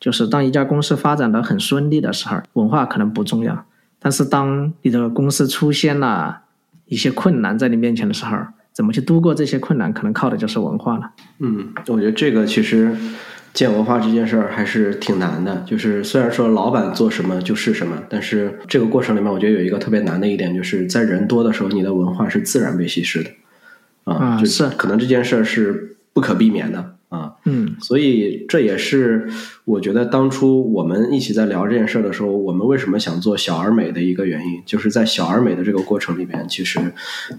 [0.00, 3.64] 就是当一家公司发展的很顺利的时候，文化可能不重要，
[4.00, 6.40] 但是当你的公司出现了。
[6.86, 8.36] 一些困难在你面前的时候，
[8.72, 11.10] 怎么去度过这些困难，可能靠的就是文化了。
[11.38, 12.96] 嗯，我觉得这个其实
[13.52, 15.62] 建文化这件事儿还是挺难的。
[15.66, 23.30] 就是虽然说老板做什么就是什么，但是这个过程里面，我觉得有一个特别难的一点，就是在人多的时候，你的文化是自然被稀释的。
[24.04, 27.36] 啊，就是可能这件事儿是不可避免的啊。
[27.44, 29.28] 嗯，所以这也是
[29.64, 36.80] 我觉得当初我们一起在聊这件事儿的时候，我们为什么想做小而美的一个原因，就是在小而美的这个过程里边，其实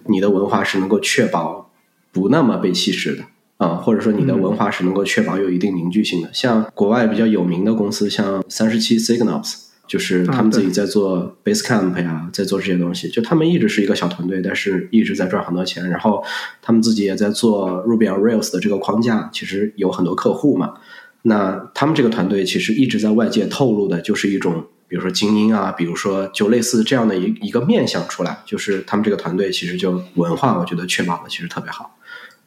[0.06, 1.72] 你的文化是能够确保
[2.12, 3.24] 不那么被稀释的
[3.58, 6.30] 啊，或者说你的文化是能够确保有一定凝聚性的。
[6.32, 9.73] 像国外比较有名的公司，像三十七 Signals。
[9.86, 13.10] 就是他们自己在做 Basecamp 呀，在做这些东西。
[13.10, 15.90] 就他们一直是一个小团队，但是一直在赚很多钱。
[15.90, 16.24] 然后
[16.62, 20.76] 他们自己也在做 Ruby on Rails 的这个框架，其实有很多客户嘛。
[21.24, 28.40] 那他们这个团队其实一直在外界透露的就是一种，比如说精英啊，比如说就类似这样的一一个面相出来。
[28.46, 31.98] 就是他们这个团队其实就文化，我觉得确保的其实特别好。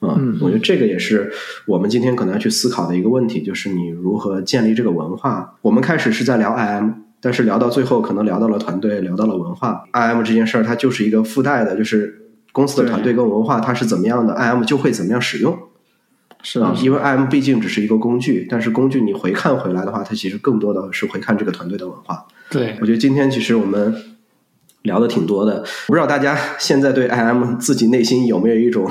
[0.01, 1.33] 嗯，我觉得这个也是
[1.67, 5.57] 我们今天可能要去思考的一个问题，就是你如何建立这个文化。
[5.63, 7.06] 我们开始是在聊 IM。
[7.27, 9.85] 但是聊到最后，可能聊到了团队，聊到了文化。
[9.91, 15.59] I M 这件事儿，它就是一个附带的，就是公司的团队跟文化它是怎么样的，I M 就会怎么样使用。
[16.41, 22.29] 是啊，因为 I M 毕竟只是一个工具，但是工具你回看回来的话，它其实更多的是回看这个团队的文化。
[22.49, 23.93] 对，我觉得今天其实我们
[24.83, 28.89] 聊的挺多的，不知道大家现在对 I M 自己内心有没有一种。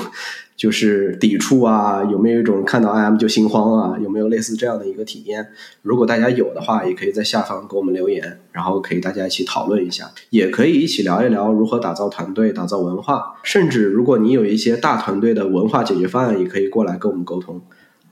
[0.56, 3.97] 就是抵触啊，有没有一种看到 IM 就心慌啊？
[4.01, 5.47] 有没有类似这样的一个体验？
[5.82, 13.36] 如果大家有的话，也可以在下方给我们留言，然后可以大家一起讨论一下，也可以一起聊一聊如何打造团队、打造文化。
[13.43, 17.62] 甚至如果你有一些大团队的文化解决方案，也可以过来跟我们沟通。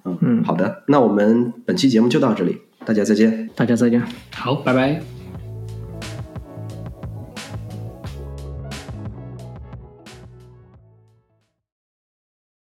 [0.04, 3.50] 嗯，好的，那我们本期节目就到这里，大家再见。
[3.56, 4.04] 大家再见。
[4.32, 5.23] 好，拜拜。